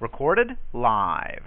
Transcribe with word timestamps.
Recorded 0.00 0.56
live. 0.72 1.42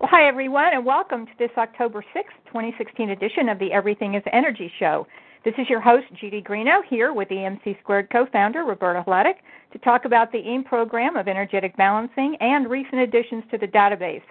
Well, 0.00 0.10
hi, 0.10 0.26
everyone, 0.26 0.74
and 0.74 0.84
welcome 0.84 1.26
to 1.26 1.32
this 1.38 1.50
October 1.56 2.04
6th, 2.14 2.46
2016 2.46 3.10
edition 3.10 3.48
of 3.48 3.58
the 3.58 3.72
Everything 3.72 4.14
is 4.14 4.22
Energy 4.32 4.70
show. 4.78 5.06
This 5.44 5.54
is 5.58 5.68
your 5.68 5.80
host, 5.80 6.06
Judy 6.20 6.42
Greeno, 6.42 6.82
here 6.88 7.12
with 7.12 7.28
EMC 7.28 7.80
Squared 7.80 8.10
co 8.10 8.26
founder, 8.32 8.64
Roberta 8.64 9.04
Hladick, 9.06 9.36
to 9.72 9.78
talk 9.78 10.04
about 10.04 10.32
the 10.32 10.38
AIM 10.38 10.64
program 10.64 11.16
of 11.16 11.28
energetic 11.28 11.76
balancing 11.76 12.36
and 12.40 12.70
recent 12.70 13.00
additions 13.00 13.44
to 13.50 13.58
the 13.58 13.66
database 13.66 14.22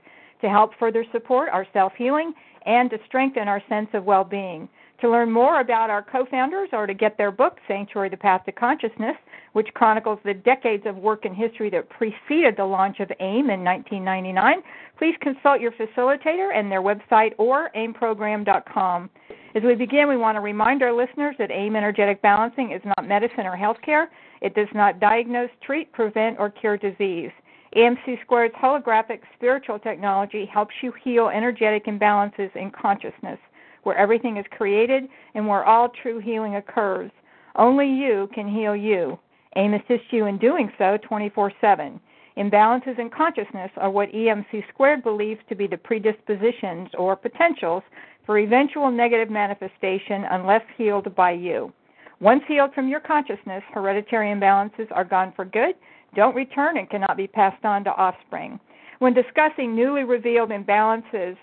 to 0.41 0.49
help 0.49 0.71
further 0.79 1.05
support 1.11 1.49
our 1.49 1.65
self 1.73 1.93
healing 1.97 2.33
and 2.65 2.89
to 2.89 2.97
strengthen 3.05 3.47
our 3.47 3.61
sense 3.69 3.89
of 3.93 4.03
well 4.03 4.23
being. 4.23 4.67
To 5.02 5.09
learn 5.09 5.31
more 5.31 5.61
about 5.61 5.89
our 5.89 6.04
co 6.04 6.27
founders 6.29 6.70
or 6.73 6.86
to 6.86 6.93
get 6.93 7.17
their 7.17 7.31
book, 7.31 7.57
Sanctuary 7.67 8.09
The 8.09 8.17
Path 8.17 8.45
to 8.45 8.52
Consciousness, 8.52 9.16
which 9.54 9.73
chronicles 9.73 10.20
the 10.23 10.35
decades 10.35 10.84
of 10.85 10.95
work 10.95 11.25
and 11.25 11.35
history 11.35 11.71
that 11.71 11.89
preceded 11.89 12.55
the 12.55 12.66
launch 12.66 12.99
of 12.99 13.11
AIM 13.20 13.49
in 13.49 13.63
1999, 13.63 14.61
please 14.99 15.16
consult 15.20 15.59
your 15.59 15.72
facilitator 15.72 16.55
and 16.55 16.72
their 16.72 16.84
website 16.84 17.34
or 17.39 17.72
aimprogram.com. 17.75 19.09
As 19.55 19.63
we 19.63 19.73
begin, 19.73 20.08
we 20.08 20.17
want 20.17 20.35
to 20.35 20.39
remind 20.39 20.84
our 20.84 20.94
listeners 20.94 21.36
that 21.39 21.49
AIM 21.49 21.75
energetic 21.75 22.22
balancing 22.22 22.72
is 22.72 22.81
not 22.86 23.08
medicine 23.08 23.47
or 23.47 23.58
healthcare. 23.58 24.05
It 24.41 24.53
does 24.53 24.70
not 24.75 24.99
diagnose, 24.99 25.49
treat, 25.66 25.91
prevent, 25.94 26.38
or 26.38 26.52
cure 26.52 26.77
disease. 26.77 27.31
EMC 27.75 28.22
Squared's 28.22 28.53
holographic 28.53 29.22
spiritual 29.36 29.80
technology 29.80 30.45
helps 30.45 30.75
you 30.83 30.94
heal 31.03 31.30
energetic 31.30 31.86
imbalances 31.86 32.55
in 32.55 32.70
consciousness 32.70 33.39
where 33.84 33.98
everything 33.98 34.38
is 34.38 34.45
created 34.52 35.08
and 35.35 35.48
where 35.48 35.66
all 35.66 35.89
true 36.02 36.20
healing 36.20 36.55
occurs. 36.55 37.12
Only 37.55 37.88
you 37.88 38.30
can 38.34 38.48
heal 38.48 38.76
you. 38.76 39.20
AIM 39.55 39.73
assists 39.73 40.08
you 40.12 40.27
in 40.27 40.38
doing 40.38 40.72
so 40.77 40.98
24 41.08 41.52
7. 41.59 41.99
Imbalances 42.38 42.97
in 42.97 43.09
consciousness 43.09 43.70
are 43.75 43.92
what 43.92 44.11
EMC 44.14 44.64
squared 44.70 45.03
believes 45.03 45.42
to 45.50 45.55
be 45.55 45.67
the 45.67 45.78
predispositions 45.78 46.89
or 46.97 47.16
potentials 47.16 47.83
for 48.25 48.39
eventual 48.39 48.89
negative 48.89 49.30
manifestation 49.30 50.25
unless 50.31 50.61
healed 50.77 51.14
by 51.16 51.31
you. 51.31 51.73
Once 52.22 52.44
healed 52.48 52.73
from 52.73 52.88
your 52.88 53.00
consciousness, 53.00 53.64
hereditary 53.73 54.27
imbalances 54.27 54.88
are 54.92 55.03
gone 55.03 55.33
for 55.36 55.44
good, 55.44 55.75
don't 56.16 56.36
return, 56.36 56.77
and 56.77 56.89
cannot 56.89 57.17
be 57.17 57.27
passed 57.27 57.66
on 57.66 57.83
to 57.83 57.89
offspring. 57.95 58.59
When 59.00 59.14
discussing 59.14 59.75
newly 59.75 60.03
revealed 60.03 60.52
imbalances 60.52 61.36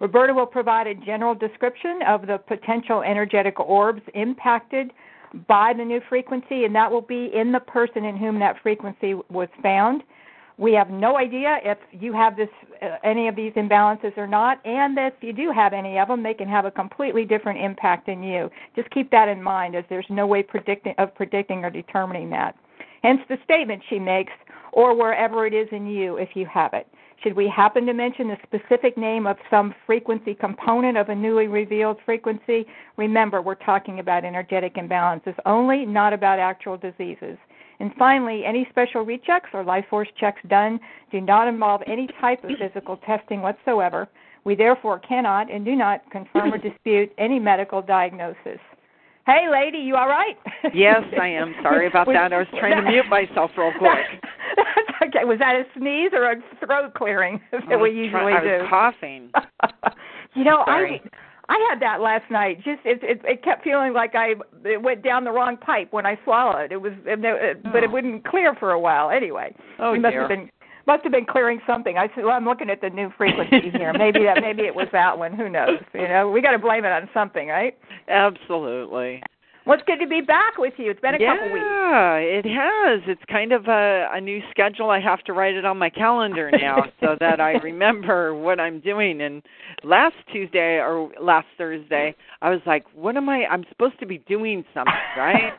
Roberta 0.00 0.34
will 0.34 0.46
provide 0.46 0.86
a 0.86 0.94
general 0.94 1.34
description 1.34 2.00
of 2.06 2.26
the 2.26 2.38
potential 2.38 3.02
energetic 3.02 3.60
orbs 3.60 4.02
impacted 4.14 4.92
by 5.48 5.72
the 5.76 5.84
new 5.84 6.00
frequency, 6.08 6.64
and 6.64 6.74
that 6.74 6.90
will 6.90 7.00
be 7.00 7.30
in 7.34 7.52
the 7.52 7.60
person 7.60 8.04
in 8.04 8.16
whom 8.16 8.38
that 8.38 8.56
frequency 8.62 9.14
was 9.30 9.48
found. 9.62 10.02
We 10.56 10.72
have 10.74 10.88
no 10.88 11.18
idea 11.18 11.58
if 11.64 11.78
you 11.90 12.12
have 12.12 12.36
this 12.36 12.48
uh, 12.80 12.96
any 13.02 13.26
of 13.26 13.34
these 13.34 13.52
imbalances 13.54 14.16
or 14.16 14.28
not, 14.28 14.64
and 14.64 14.96
if 14.96 15.14
you 15.20 15.32
do 15.32 15.50
have 15.50 15.72
any 15.72 15.98
of 15.98 16.06
them, 16.06 16.22
they 16.22 16.34
can 16.34 16.48
have 16.48 16.64
a 16.64 16.70
completely 16.70 17.24
different 17.24 17.60
impact 17.60 18.08
in 18.08 18.22
you. 18.22 18.50
Just 18.76 18.88
keep 18.90 19.10
that 19.10 19.28
in 19.28 19.42
mind, 19.42 19.74
as 19.74 19.84
there's 19.88 20.06
no 20.08 20.26
way 20.26 20.44
of 20.98 21.14
predicting 21.14 21.64
or 21.64 21.70
determining 21.70 22.30
that. 22.30 22.56
Hence 23.02 23.20
the 23.28 23.36
statement 23.42 23.82
she 23.90 23.98
makes, 23.98 24.32
or 24.72 24.96
wherever 24.96 25.46
it 25.46 25.54
is 25.54 25.68
in 25.72 25.86
you 25.86 26.16
if 26.18 26.30
you 26.34 26.46
have 26.46 26.72
it. 26.72 26.86
Should 27.22 27.36
we 27.36 27.48
happen 27.48 27.86
to 27.86 27.94
mention 27.94 28.28
the 28.28 28.36
specific 28.42 28.98
name 28.98 29.26
of 29.26 29.36
some 29.50 29.74
frequency 29.86 30.34
component 30.34 30.98
of 30.98 31.08
a 31.08 31.14
newly 31.14 31.46
revealed 31.46 31.98
frequency, 32.04 32.66
remember 32.96 33.40
we're 33.40 33.54
talking 33.54 34.00
about 34.00 34.24
energetic 34.24 34.74
imbalances 34.74 35.34
only, 35.46 35.86
not 35.86 36.12
about 36.12 36.38
actual 36.38 36.76
diseases. 36.76 37.38
And 37.80 37.92
finally, 37.98 38.44
any 38.44 38.66
special 38.70 39.04
rechecks 39.04 39.52
or 39.52 39.64
life 39.64 39.86
force 39.90 40.08
checks 40.18 40.40
done 40.48 40.78
do 41.10 41.20
not 41.20 41.48
involve 41.48 41.82
any 41.86 42.08
type 42.20 42.44
of 42.44 42.50
physical 42.58 42.98
testing 42.98 43.42
whatsoever. 43.42 44.08
We 44.44 44.54
therefore 44.54 44.98
cannot 44.98 45.50
and 45.50 45.64
do 45.64 45.74
not 45.74 46.08
confirm 46.10 46.52
or 46.52 46.58
dispute 46.58 47.12
any 47.18 47.38
medical 47.38 47.80
diagnosis. 47.80 48.60
Hey, 49.26 49.46
lady, 49.50 49.78
you 49.78 49.96
all 49.96 50.08
right? 50.08 50.36
yes, 50.74 51.02
I 51.20 51.28
am. 51.28 51.54
Sorry 51.62 51.86
about 51.86 52.06
that. 52.12 52.32
I 52.32 52.38
was 52.38 52.46
trying 52.58 52.82
to 52.84 52.90
mute 52.90 53.06
myself 53.08 53.50
real 53.56 53.72
quick. 53.78 54.04
okay. 55.02 55.24
Was 55.24 55.38
that 55.38 55.54
a 55.56 55.64
sneeze 55.78 56.10
or 56.12 56.30
a 56.32 56.36
throat 56.64 56.92
clearing 56.94 57.40
that 57.52 57.80
we 57.80 57.90
usually 57.90 58.32
try- 58.32 58.42
do? 58.42 58.48
I 58.50 58.58
was 58.62 58.66
coughing. 58.68 59.30
you 60.34 60.44
know, 60.44 60.62
Sorry. 60.66 61.00
I 61.04 61.08
I 61.46 61.66
had 61.70 61.80
that 61.82 62.00
last 62.00 62.30
night. 62.30 62.56
Just 62.64 62.80
it, 62.86 63.00
it 63.02 63.20
it 63.24 63.42
kept 63.44 63.64
feeling 63.64 63.92
like 63.92 64.14
I 64.14 64.32
it 64.64 64.82
went 64.82 65.02
down 65.02 65.24
the 65.24 65.30
wrong 65.30 65.58
pipe 65.58 65.88
when 65.92 66.06
I 66.06 66.18
swallowed. 66.24 66.72
It 66.72 66.78
was, 66.80 66.92
it, 67.04 67.18
it, 67.22 67.62
but 67.64 67.82
it 67.82 67.90
Oh. 67.90 67.92
wouldn't 67.92 68.24
clear 68.26 68.54
for 68.54 68.72
a 68.72 68.80
while. 68.80 69.10
Anyway, 69.10 69.54
Oh 69.78 69.92
we 69.92 69.98
must 69.98 70.12
dear. 70.12 70.20
have 70.20 70.28
been 70.30 70.50
must 70.86 71.02
have 71.02 71.12
been 71.12 71.26
clearing 71.26 71.60
something. 71.66 71.96
I 71.96 72.08
said, 72.14 72.24
well, 72.24 72.34
I'm 72.34 72.44
looking 72.44 72.70
at 72.70 72.80
the 72.80 72.90
new 72.90 73.10
frequency 73.16 73.70
here. 73.76 73.92
Maybe 73.92 74.24
that 74.24 74.38
maybe 74.40 74.62
it 74.62 74.74
was 74.74 74.88
that 74.92 75.18
one. 75.18 75.32
Who 75.34 75.48
knows? 75.48 75.80
You 75.92 76.08
know, 76.08 76.30
we 76.30 76.40
got 76.42 76.52
to 76.52 76.58
blame 76.58 76.84
it 76.84 76.92
on 76.92 77.08
something, 77.12 77.48
right? 77.48 77.76
Absolutely. 78.08 79.22
Well, 79.66 79.78
it's 79.78 79.86
good 79.86 80.00
to 80.00 80.06
be 80.06 80.20
back 80.20 80.58
with 80.58 80.74
you. 80.76 80.90
It's 80.90 81.00
been 81.00 81.14
a 81.14 81.18
yeah, 81.18 81.36
couple 81.36 81.52
weeks. 81.52 81.64
Yeah, 81.64 82.16
it 82.16 82.44
has. 82.44 83.00
It's 83.06 83.22
kind 83.30 83.52
of 83.52 83.66
a, 83.66 84.08
a 84.12 84.20
new 84.20 84.42
schedule. 84.50 84.90
I 84.90 85.00
have 85.00 85.24
to 85.24 85.32
write 85.32 85.54
it 85.54 85.64
on 85.64 85.78
my 85.78 85.88
calendar 85.88 86.50
now 86.52 86.84
so 87.00 87.16
that 87.18 87.40
I 87.40 87.52
remember 87.52 88.34
what 88.34 88.60
I'm 88.60 88.80
doing. 88.80 89.22
And 89.22 89.42
last 89.82 90.16
Tuesday 90.30 90.76
or 90.80 91.10
last 91.18 91.46
Thursday, 91.56 92.14
I 92.42 92.50
was 92.50 92.60
like, 92.66 92.84
"What 92.94 93.16
am 93.16 93.26
I? 93.30 93.46
I'm 93.46 93.64
supposed 93.70 93.98
to 94.00 94.06
be 94.06 94.18
doing 94.18 94.66
something, 94.74 94.92
right?" 95.16 95.54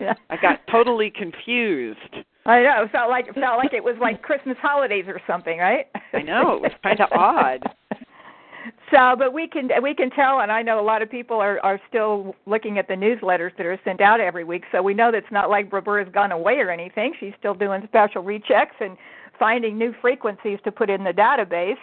I 0.00 0.36
got 0.40 0.60
totally 0.70 1.10
confused. 1.10 1.98
I 2.46 2.62
know. 2.62 2.82
It 2.84 2.92
felt 2.92 3.10
like 3.10 3.28
it 3.28 3.34
felt 3.34 3.58
like 3.58 3.72
it 3.72 3.82
was 3.82 3.96
like 4.00 4.22
Christmas 4.22 4.56
holidays 4.60 5.04
or 5.08 5.20
something, 5.26 5.58
right? 5.58 5.86
I 6.12 6.22
know, 6.22 6.56
it 6.56 6.62
was 6.62 6.72
kinda 6.82 7.08
odd. 7.12 7.62
So, 8.90 9.14
but 9.18 9.32
we 9.32 9.46
can 9.46 9.68
we 9.82 9.94
can 9.94 10.08
tell, 10.10 10.40
and 10.40 10.50
I 10.50 10.62
know 10.62 10.80
a 10.80 10.82
lot 10.82 11.02
of 11.02 11.10
people 11.10 11.38
are 11.38 11.60
are 11.60 11.80
still 11.88 12.34
looking 12.46 12.78
at 12.78 12.88
the 12.88 12.94
newsletters 12.94 13.54
that 13.56 13.66
are 13.66 13.78
sent 13.84 14.00
out 14.00 14.20
every 14.20 14.44
week. 14.44 14.64
So 14.72 14.82
we 14.82 14.94
know 14.94 15.10
that 15.10 15.18
it's 15.18 15.32
not 15.32 15.50
like 15.50 15.70
Roberta's 15.70 16.12
gone 16.12 16.32
away 16.32 16.54
or 16.60 16.70
anything. 16.70 17.12
She's 17.20 17.32
still 17.38 17.54
doing 17.54 17.82
special 17.88 18.22
rechecks 18.22 18.80
and 18.80 18.96
finding 19.38 19.76
new 19.76 19.94
frequencies 20.00 20.58
to 20.64 20.72
put 20.72 20.88
in 20.88 21.04
the 21.04 21.12
database. 21.12 21.76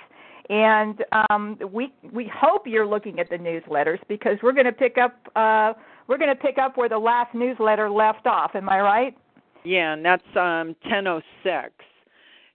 And 0.50 1.04
um, 1.30 1.58
we 1.72 1.94
we 2.12 2.32
hope 2.34 2.66
you're 2.66 2.88
looking 2.88 3.20
at 3.20 3.30
the 3.30 3.38
newsletters 3.38 4.00
because 4.08 4.38
we're 4.42 4.54
going 4.54 4.66
to 4.66 4.72
pick 4.72 4.98
up 4.98 5.16
uh, 5.36 5.74
we're 6.08 6.18
going 6.18 6.36
to 6.36 6.42
pick 6.42 6.58
up 6.58 6.78
where 6.78 6.90
the 6.90 6.98
last 6.98 7.36
newsletter 7.36 7.90
left 7.90 8.26
off. 8.26 8.52
Am 8.56 8.70
I 8.70 8.82
right? 8.82 9.18
Yeah, 9.64 9.94
and 9.94 10.04
that's 10.06 10.24
um 10.36 10.76
1006. 10.84 11.74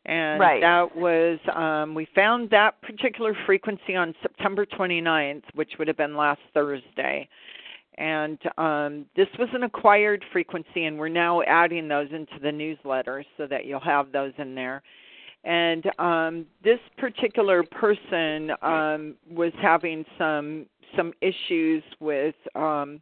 And 0.06 0.40
Right. 0.40 0.60
that 0.60 0.94
was 0.96 1.38
um 1.54 1.94
we 1.94 2.06
found 2.14 2.50
that 2.50 2.80
particular 2.82 3.34
frequency 3.46 3.94
on 3.96 4.14
September 4.22 4.64
29th, 4.66 5.42
which 5.54 5.72
would 5.78 5.88
have 5.88 5.96
been 5.96 6.16
last 6.16 6.40
Thursday. 6.54 7.28
And 7.98 8.38
um 8.58 9.06
this 9.16 9.28
was 9.38 9.48
an 9.52 9.62
acquired 9.64 10.24
frequency 10.32 10.84
and 10.84 10.98
we're 10.98 11.08
now 11.08 11.42
adding 11.42 11.88
those 11.88 12.08
into 12.12 12.38
the 12.40 12.52
newsletter 12.52 13.24
so 13.36 13.46
that 13.46 13.64
you'll 13.64 13.80
have 13.80 14.12
those 14.12 14.32
in 14.38 14.54
there. 14.54 14.82
And 15.44 15.84
um 15.98 16.46
this 16.62 16.80
particular 16.98 17.62
person 17.62 18.50
um 18.62 19.14
was 19.30 19.52
having 19.60 20.04
some 20.18 20.66
some 20.96 21.12
issues 21.20 21.82
with 22.00 22.34
um 22.54 23.00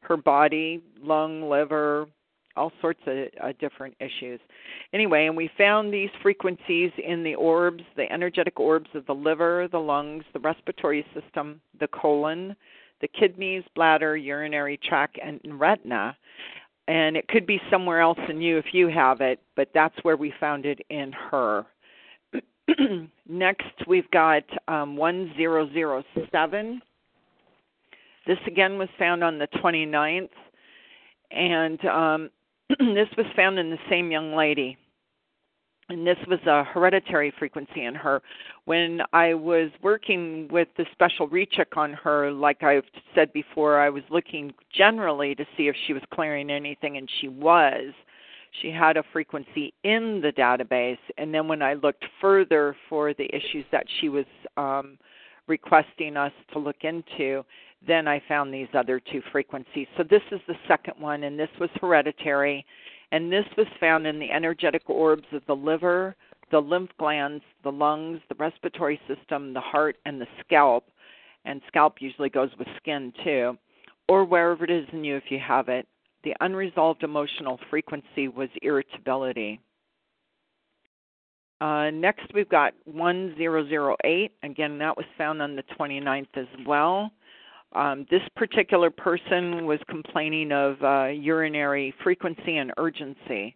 her 0.00 0.16
body, 0.16 0.80
lung, 1.02 1.50
liver, 1.50 2.06
all 2.56 2.72
sorts 2.80 3.00
of 3.06 3.26
uh, 3.42 3.52
different 3.60 3.94
issues. 4.00 4.40
Anyway, 4.92 5.26
and 5.26 5.36
we 5.36 5.50
found 5.58 5.92
these 5.92 6.10
frequencies 6.22 6.90
in 7.04 7.22
the 7.22 7.34
orbs, 7.34 7.84
the 7.96 8.10
energetic 8.10 8.58
orbs 8.58 8.88
of 8.94 9.06
the 9.06 9.14
liver, 9.14 9.68
the 9.70 9.78
lungs, 9.78 10.24
the 10.32 10.40
respiratory 10.40 11.04
system, 11.14 11.60
the 11.80 11.88
colon, 11.88 12.56
the 13.00 13.08
kidneys, 13.08 13.62
bladder, 13.74 14.16
urinary 14.16 14.78
tract, 14.82 15.18
and 15.22 15.40
retina. 15.58 16.16
And 16.88 17.16
it 17.16 17.26
could 17.28 17.46
be 17.46 17.60
somewhere 17.70 18.00
else 18.00 18.18
in 18.28 18.40
you 18.40 18.58
if 18.58 18.66
you 18.72 18.88
have 18.88 19.20
it, 19.20 19.40
but 19.56 19.68
that's 19.74 19.96
where 20.02 20.16
we 20.16 20.32
found 20.38 20.66
it 20.66 20.80
in 20.88 21.12
her. 21.12 21.66
Next, 23.28 23.86
we've 23.86 24.10
got 24.10 24.44
um, 24.68 24.96
1007. 24.96 26.82
This 28.26 28.38
again 28.46 28.78
was 28.78 28.88
found 28.98 29.22
on 29.22 29.38
the 29.38 29.46
29th, 29.62 30.28
and 31.30 31.84
um, 31.84 32.30
this 32.78 33.08
was 33.16 33.26
found 33.34 33.58
in 33.58 33.70
the 33.70 33.78
same 33.88 34.10
young 34.10 34.34
lady. 34.34 34.76
And 35.88 36.04
this 36.04 36.18
was 36.26 36.40
a 36.46 36.64
hereditary 36.64 37.32
frequency 37.38 37.84
in 37.84 37.94
her. 37.94 38.20
When 38.64 39.02
I 39.12 39.34
was 39.34 39.70
working 39.82 40.48
with 40.50 40.66
the 40.76 40.84
special 40.90 41.28
recheck 41.28 41.76
on 41.76 41.92
her, 41.92 42.32
like 42.32 42.64
I've 42.64 42.84
said 43.14 43.32
before, 43.32 43.78
I 43.78 43.88
was 43.88 44.02
looking 44.10 44.52
generally 44.76 45.36
to 45.36 45.44
see 45.56 45.68
if 45.68 45.76
she 45.86 45.92
was 45.92 46.02
clearing 46.12 46.50
anything, 46.50 46.96
and 46.96 47.08
she 47.20 47.28
was. 47.28 47.94
She 48.62 48.70
had 48.70 48.96
a 48.96 49.04
frequency 49.12 49.74
in 49.84 50.20
the 50.20 50.32
database, 50.32 50.98
and 51.18 51.32
then 51.32 51.46
when 51.46 51.62
I 51.62 51.74
looked 51.74 52.04
further 52.20 52.74
for 52.88 53.14
the 53.14 53.26
issues 53.32 53.64
that 53.70 53.86
she 54.00 54.08
was 54.08 54.26
um, 54.56 54.98
requesting 55.46 56.16
us 56.16 56.32
to 56.52 56.58
look 56.58 56.82
into, 56.82 57.44
then 57.86 58.08
I 58.08 58.20
found 58.26 58.52
these 58.52 58.68
other 58.74 59.00
two 59.00 59.22
frequencies. 59.30 59.86
So 59.96 60.02
this 60.02 60.22
is 60.32 60.40
the 60.48 60.56
second 60.66 60.94
one, 60.98 61.24
and 61.24 61.38
this 61.38 61.50
was 61.60 61.70
hereditary, 61.80 62.64
And 63.12 63.30
this 63.30 63.44
was 63.56 63.66
found 63.78 64.06
in 64.06 64.18
the 64.18 64.30
energetic 64.30 64.88
orbs 64.88 65.26
of 65.32 65.42
the 65.46 65.54
liver, 65.54 66.16
the 66.50 66.60
lymph 66.60 66.90
glands, 66.98 67.44
the 67.62 67.72
lungs, 67.72 68.20
the 68.28 68.34
respiratory 68.36 69.00
system, 69.06 69.52
the 69.52 69.60
heart, 69.60 69.96
and 70.04 70.20
the 70.20 70.26
scalp. 70.40 70.84
And 71.44 71.60
scalp 71.68 71.96
usually 72.00 72.30
goes 72.30 72.50
with 72.58 72.68
skin 72.76 73.12
too, 73.22 73.56
or 74.08 74.24
wherever 74.24 74.64
it 74.64 74.70
is 74.70 74.86
in 74.92 75.04
you 75.04 75.16
if 75.16 75.24
you 75.30 75.38
have 75.38 75.68
it. 75.68 75.86
The 76.24 76.34
unresolved 76.40 77.04
emotional 77.04 77.60
frequency 77.70 78.26
was 78.26 78.48
irritability. 78.62 79.60
Uh, 81.60 81.90
next, 81.90 82.26
we've 82.34 82.48
got 82.48 82.74
1008. 82.84 84.32
Again, 84.42 84.78
that 84.78 84.96
was 84.96 85.06
found 85.16 85.40
on 85.40 85.56
the 85.56 85.62
29th 85.78 86.26
as 86.36 86.46
well. 86.66 87.10
Um, 87.74 88.06
this 88.10 88.22
particular 88.36 88.90
person 88.90 89.66
was 89.66 89.78
complaining 89.88 90.52
of 90.52 90.82
uh, 90.82 91.06
urinary 91.06 91.94
frequency 92.02 92.58
and 92.58 92.72
urgency. 92.76 93.54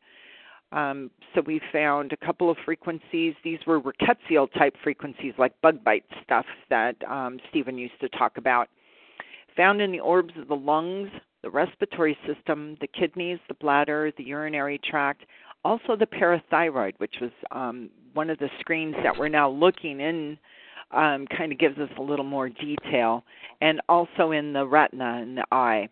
Um, 0.73 1.11
so 1.35 1.43
we 1.47 1.61
found 1.73 2.13
a 2.13 2.17
couple 2.25 2.51
of 2.51 2.57
frequencies. 2.65 3.35
These 3.43 3.59
were 3.67 3.81
rickettsial 3.81 4.53
type 4.57 4.77
frequencies, 4.83 5.35
like 5.37 5.53
bug 5.63 5.83
bite 5.83 6.05
stuff 6.23 6.47
that 6.71 6.97
um, 7.09 7.39
Stephen 7.49 7.77
used 7.77 7.99
to 8.01 8.09
talk 8.11 8.37
about. 8.37 8.69
Found 9.57 9.81
in 9.81 9.91
the 9.91 10.01
orbs 10.01 10.33
of 10.41 10.49
the 10.49 10.55
lungs, 10.55 11.11
the 11.43 11.51
respiratory 11.51 12.17
system, 12.27 12.77
the 12.81 12.87
kidneys, 12.87 13.39
the 13.49 13.55
bladder, 13.55 14.13
the 14.17 14.25
urinary 14.25 14.79
tract, 14.79 15.23
also 15.65 15.97
the 15.97 16.07
parathyroid, 16.07 16.95
which 16.99 17.17
was 17.21 17.31
um, 17.51 17.91
one 18.15 18.31
of 18.31 18.39
the 18.39 18.49
screens 18.61 18.95
that 19.03 19.17
we're 19.19 19.29
now 19.29 19.49
looking 19.51 20.01
in, 20.01 20.39
um, 20.93 21.27
kind 21.37 21.53
of 21.53 21.59
gives 21.59 21.79
us 21.79 21.91
a 21.99 22.03
little 22.03 22.25
more 22.25 22.49
detail, 22.49 23.25
and 23.61 23.81
also 23.89 24.33
in 24.33 24.53
the 24.53 24.67
retina 24.67 25.21
in 25.23 25.35
the 25.35 25.45
eye. 25.53 25.89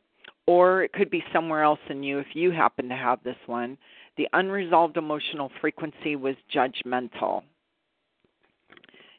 Or 0.47 0.83
it 0.83 0.93
could 0.93 1.11
be 1.11 1.23
somewhere 1.33 1.63
else 1.63 1.79
in 1.91 2.03
you 2.03 2.19
if 2.19 2.29
you 2.33 2.51
happen 2.51 2.89
to 2.89 2.97
have 2.97 3.23
this 3.23 3.37
one. 3.47 3.77
The 4.17 4.29
unresolved 4.33 4.97
emotional 4.97 5.51
frequency 5.61 6.17
was 6.17 6.35
judgmental. 6.53 7.43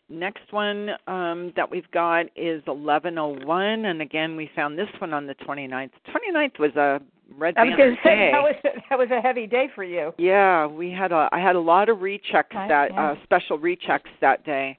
Next 0.10 0.52
one 0.52 0.90
um, 1.06 1.54
that 1.56 1.70
we've 1.70 1.90
got 1.92 2.26
is 2.36 2.64
1101, 2.66 3.86
and 3.86 4.02
again, 4.02 4.36
we 4.36 4.50
found 4.56 4.78
this 4.78 4.90
one 4.98 5.14
on 5.14 5.28
the 5.28 5.36
29th. 5.36 5.92
29th 6.10 6.60
was 6.60 6.76
a 6.76 7.00
red 7.38 7.56
I 7.58 7.66
was 7.66 7.76
going 7.78 7.96
to 7.96 8.02
say 8.04 8.32
that 8.32 8.42
was 8.42 8.56
that 8.90 8.98
was 8.98 9.10
a 9.12 9.22
heavy 9.22 9.48
day 9.48 9.70
for 9.76 9.84
you. 9.84 10.14
Yeah, 10.18 10.66
we 10.66 10.92
had 10.92 11.12
a 11.12 11.30
I 11.32 11.40
had 11.40 11.56
a 11.56 11.60
lot 11.60 11.90
of 11.90 12.00
rechecks 12.00 12.54
that 12.54 12.92
yeah. 12.92 13.12
uh, 13.12 13.16
special 13.24 13.58
rechecks 13.60 14.10
that 14.22 14.46
day. 14.46 14.78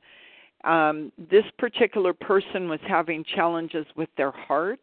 Um, 0.64 1.10
this 1.30 1.44
particular 1.58 2.12
person 2.12 2.68
was 2.68 2.80
having 2.86 3.24
challenges 3.34 3.86
with 3.96 4.10
their 4.16 4.30
heart, 4.30 4.80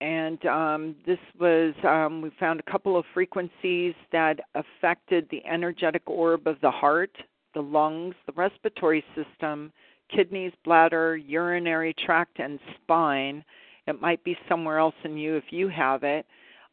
and 0.00 0.44
um, 0.46 0.96
this 1.06 1.18
was 1.40 1.74
um, 1.84 2.20
we 2.22 2.30
found 2.38 2.60
a 2.60 2.70
couple 2.70 2.96
of 2.96 3.04
frequencies 3.14 3.94
that 4.12 4.40
affected 4.54 5.26
the 5.30 5.44
energetic 5.46 6.02
orb 6.06 6.46
of 6.46 6.56
the 6.60 6.70
heart, 6.70 7.16
the 7.54 7.62
lungs, 7.62 8.14
the 8.26 8.32
respiratory 8.32 9.04
system, 9.16 9.72
kidneys, 10.14 10.52
bladder, 10.64 11.16
urinary 11.16 11.94
tract, 12.04 12.38
and 12.38 12.58
spine. 12.74 13.44
It 13.88 14.02
might 14.02 14.22
be 14.22 14.36
somewhere 14.50 14.78
else 14.78 14.94
in 15.02 15.16
you 15.16 15.36
if 15.36 15.44
you 15.48 15.68
have 15.68 16.02
it. 16.02 16.26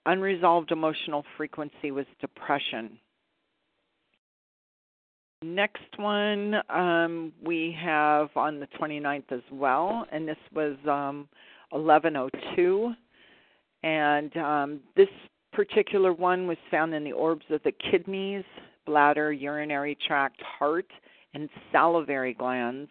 Unresolved 0.05 0.71
emotional 0.71 1.23
frequency 1.37 1.91
was 1.91 2.05
depression. 2.19 2.99
Next 5.41 5.97
one 5.97 6.55
um, 6.69 7.31
we 7.41 7.73
have 7.81 8.29
on 8.35 8.59
the 8.59 8.67
29th 8.77 9.31
as 9.31 9.41
well, 9.49 10.05
and 10.11 10.27
this 10.27 10.37
was 10.53 10.75
um, 10.89 11.29
1102. 11.69 12.93
And 13.83 14.35
um, 14.35 14.79
this 14.97 15.07
particular 15.53 16.11
one 16.11 16.47
was 16.47 16.57
found 16.69 16.93
in 16.93 17.05
the 17.05 17.13
orbs 17.13 17.45
of 17.49 17.63
the 17.63 17.71
kidneys, 17.91 18.43
bladder, 18.85 19.31
urinary 19.31 19.97
tract, 20.05 20.41
heart, 20.41 20.91
and 21.33 21.47
salivary 21.71 22.33
glands. 22.33 22.89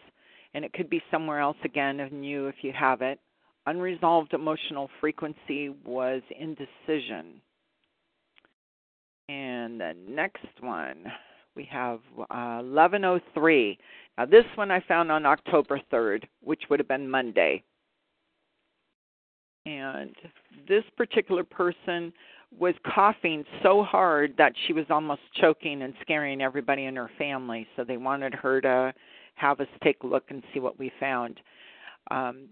And 0.54 0.64
it 0.64 0.72
could 0.72 0.88
be 0.88 1.02
somewhere 1.10 1.40
else 1.40 1.58
again 1.62 2.00
in 2.00 2.24
you 2.24 2.46
if 2.46 2.56
you 2.62 2.72
have 2.72 3.02
it. 3.02 3.20
Unresolved 3.66 4.34
emotional 4.34 4.90
frequency 5.00 5.70
was 5.84 6.22
indecision. 6.38 7.40
And 9.28 9.80
the 9.80 9.94
next 10.06 10.60
one 10.60 11.06
we 11.56 11.64
have 11.70 12.00
uh, 12.18 12.62
1103. 12.62 13.78
Now, 14.18 14.26
this 14.26 14.44
one 14.54 14.70
I 14.70 14.80
found 14.86 15.10
on 15.10 15.26
October 15.26 15.80
3rd, 15.92 16.24
which 16.42 16.62
would 16.68 16.80
have 16.80 16.88
been 16.88 17.08
Monday. 17.08 17.62
And 19.66 20.14
this 20.68 20.84
particular 20.96 21.42
person 21.42 22.12
was 22.58 22.74
coughing 22.94 23.44
so 23.62 23.82
hard 23.82 24.34
that 24.36 24.52
she 24.66 24.72
was 24.72 24.84
almost 24.90 25.22
choking 25.40 25.82
and 25.82 25.94
scaring 26.02 26.42
everybody 26.42 26.84
in 26.84 26.96
her 26.96 27.10
family. 27.18 27.66
So 27.76 27.84
they 27.84 27.96
wanted 27.96 28.34
her 28.34 28.60
to 28.60 28.92
have 29.36 29.60
us 29.60 29.66
take 29.82 30.02
a 30.02 30.06
look 30.06 30.24
and 30.28 30.42
see 30.52 30.60
what 30.60 30.78
we 30.78 30.92
found. 31.00 31.40
Um, 32.10 32.48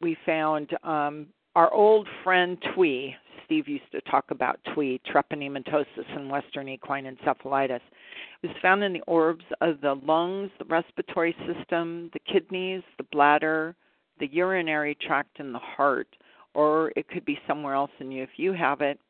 we 0.00 0.16
found 0.24 0.70
um, 0.82 1.26
our 1.54 1.72
old 1.72 2.06
friend 2.24 2.58
Twee. 2.74 3.14
Steve 3.44 3.66
used 3.66 3.90
to 3.92 4.00
talk 4.02 4.26
about 4.30 4.60
Twee, 4.74 5.00
treponematosis, 5.10 5.86
and 6.14 6.30
Western 6.30 6.68
equine 6.68 7.04
encephalitis. 7.04 7.80
It 8.42 8.48
was 8.48 8.56
found 8.60 8.84
in 8.84 8.92
the 8.92 9.00
orbs 9.06 9.44
of 9.62 9.80
the 9.80 9.94
lungs, 10.04 10.50
the 10.58 10.66
respiratory 10.66 11.34
system, 11.46 12.10
the 12.12 12.20
kidneys, 12.30 12.82
the 12.98 13.06
bladder, 13.10 13.74
the 14.20 14.28
urinary 14.30 14.96
tract, 15.00 15.40
and 15.40 15.54
the 15.54 15.60
heart. 15.60 16.08
Or 16.54 16.92
it 16.94 17.08
could 17.08 17.24
be 17.24 17.38
somewhere 17.46 17.74
else 17.74 17.90
in 18.00 18.10
you 18.12 18.22
if 18.22 18.30
you 18.36 18.52
have 18.52 18.82
it. 18.82 19.00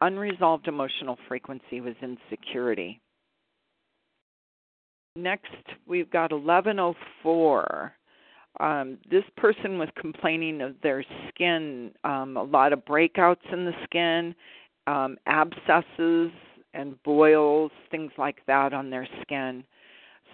Unresolved 0.00 0.68
emotional 0.68 1.18
frequency 1.28 1.80
was 1.80 1.94
insecurity. 2.00 3.00
Next, 5.16 5.52
we've 5.86 6.10
got 6.10 6.32
1104 6.32 7.92
um, 8.60 8.98
this 9.10 9.24
person 9.36 9.78
was 9.78 9.88
complaining 10.00 10.60
of 10.60 10.74
their 10.82 11.04
skin, 11.28 11.90
um, 12.04 12.36
a 12.36 12.42
lot 12.42 12.72
of 12.72 12.84
breakouts 12.84 13.52
in 13.52 13.64
the 13.64 13.72
skin, 13.84 14.34
um, 14.86 15.16
abscesses 15.26 16.30
and 16.74 17.02
boils, 17.02 17.70
things 17.90 18.12
like 18.18 18.38
that 18.46 18.72
on 18.72 18.90
their 18.90 19.08
skin. 19.22 19.64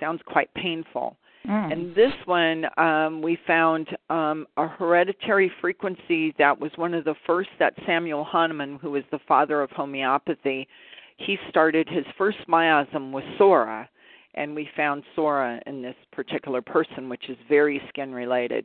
Sounds 0.01 0.21
quite 0.27 0.53
painful. 0.55 1.17
Mm. 1.49 1.73
And 1.73 1.95
this 1.95 2.13
one, 2.27 2.65
um, 2.77 3.23
we 3.23 3.39
found 3.47 3.89
um, 4.11 4.47
a 4.57 4.67
hereditary 4.67 5.51
frequency 5.61 6.35
that 6.39 6.59
was 6.59 6.71
one 6.77 6.95
of 6.95 7.05
the 7.05 7.15
first 7.27 7.51
that 7.59 7.75
Samuel 7.87 8.25
Hahnemann, 8.25 8.79
who 8.81 8.93
was 8.93 9.03
the 9.11 9.19
father 9.27 9.61
of 9.61 9.71
homeopathy, 9.71 10.69
he 11.17 11.37
started 11.49 11.88
his 11.88 12.05
first 12.17 12.38
miasm 12.49 13.12
with 13.12 13.25
Psora 13.38 13.88
and 14.35 14.55
we 14.55 14.69
found 14.77 15.03
Psora 15.17 15.61
in 15.67 15.83
this 15.83 15.97
particular 16.12 16.62
person, 16.62 17.09
which 17.09 17.29
is 17.29 17.37
very 17.49 17.81
skin 17.89 18.12
related. 18.15 18.65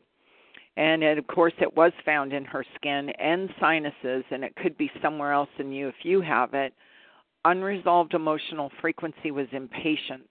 And 0.77 1.03
it, 1.03 1.17
of 1.17 1.25
course, 1.27 1.53
it 1.59 1.75
was 1.75 1.91
found 2.05 2.33
in 2.33 2.45
her 2.45 2.63
skin 2.75 3.09
and 3.19 3.49
sinuses, 3.59 4.23
and 4.29 4.43
it 4.43 4.55
could 4.55 4.77
be 4.77 4.91
somewhere 5.01 5.31
else 5.31 5.49
in 5.57 5.71
you 5.71 5.87
if 5.87 5.95
you 6.03 6.21
have 6.21 6.53
it. 6.53 6.73
Unresolved 7.45 8.13
emotional 8.13 8.71
frequency 8.79 9.31
was 9.31 9.47
impatience. 9.51 10.27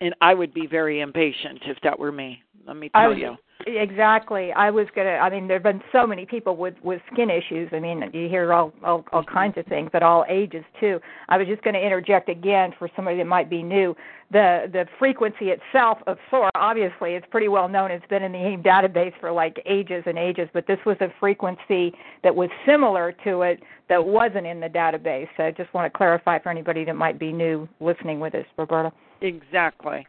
And 0.00 0.14
I 0.20 0.32
would 0.32 0.54
be 0.54 0.66
very 0.66 1.00
impatient 1.00 1.60
if 1.66 1.76
that 1.82 1.98
were 1.98 2.12
me. 2.12 2.42
Let 2.66 2.76
me 2.76 2.90
I 2.94 3.02
tell 3.02 3.10
was- 3.10 3.18
you. 3.18 3.36
Exactly. 3.66 4.52
I 4.52 4.70
was 4.70 4.86
gonna. 4.94 5.10
I 5.10 5.28
mean, 5.30 5.48
there've 5.48 5.62
been 5.62 5.82
so 5.90 6.06
many 6.06 6.24
people 6.24 6.56
with 6.56 6.74
with 6.84 7.02
skin 7.12 7.28
issues. 7.28 7.68
I 7.72 7.80
mean, 7.80 8.08
you 8.12 8.28
hear 8.28 8.52
all 8.52 8.72
all, 8.84 9.04
all 9.12 9.24
kinds 9.24 9.58
of 9.58 9.66
things 9.66 9.90
at 9.94 10.02
all 10.02 10.24
ages 10.28 10.64
too. 10.78 11.00
I 11.28 11.36
was 11.38 11.48
just 11.48 11.62
going 11.62 11.74
to 11.74 11.84
interject 11.84 12.28
again 12.28 12.72
for 12.78 12.88
somebody 12.94 13.16
that 13.16 13.26
might 13.26 13.50
be 13.50 13.64
new. 13.64 13.96
The 14.30 14.70
the 14.72 14.86
frequency 14.96 15.46
itself 15.50 15.98
of 16.06 16.18
Psora, 16.30 16.50
obviously, 16.54 17.14
it's 17.14 17.26
pretty 17.30 17.48
well 17.48 17.68
known. 17.68 17.90
It's 17.90 18.06
been 18.06 18.22
in 18.22 18.30
the 18.30 18.38
AIM 18.38 18.62
database 18.62 19.12
for 19.18 19.32
like 19.32 19.60
ages 19.66 20.04
and 20.06 20.16
ages. 20.16 20.48
But 20.52 20.68
this 20.68 20.78
was 20.86 20.96
a 21.00 21.08
frequency 21.18 21.92
that 22.22 22.34
was 22.34 22.50
similar 22.64 23.10
to 23.24 23.42
it 23.42 23.60
that 23.88 24.04
wasn't 24.04 24.46
in 24.46 24.60
the 24.60 24.68
database. 24.68 25.26
So 25.36 25.42
I 25.42 25.50
just 25.50 25.74
want 25.74 25.92
to 25.92 25.96
clarify 25.96 26.38
for 26.38 26.50
anybody 26.50 26.84
that 26.84 26.94
might 26.94 27.18
be 27.18 27.32
new 27.32 27.68
listening 27.80 28.20
with 28.20 28.36
us, 28.36 28.46
Roberta. 28.56 28.92
Exactly. 29.20 30.06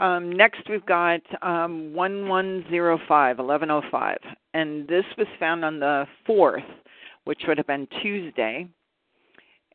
Um, 0.00 0.32
next, 0.32 0.62
we've 0.70 0.86
got 0.86 1.20
um, 1.42 1.92
1105, 1.92 3.38
1105, 3.38 4.16
and 4.54 4.88
this 4.88 5.04
was 5.18 5.26
found 5.38 5.62
on 5.62 5.78
the 5.78 6.06
4th, 6.26 6.64
which 7.24 7.42
would 7.46 7.58
have 7.58 7.66
been 7.66 7.86
Tuesday. 8.00 8.66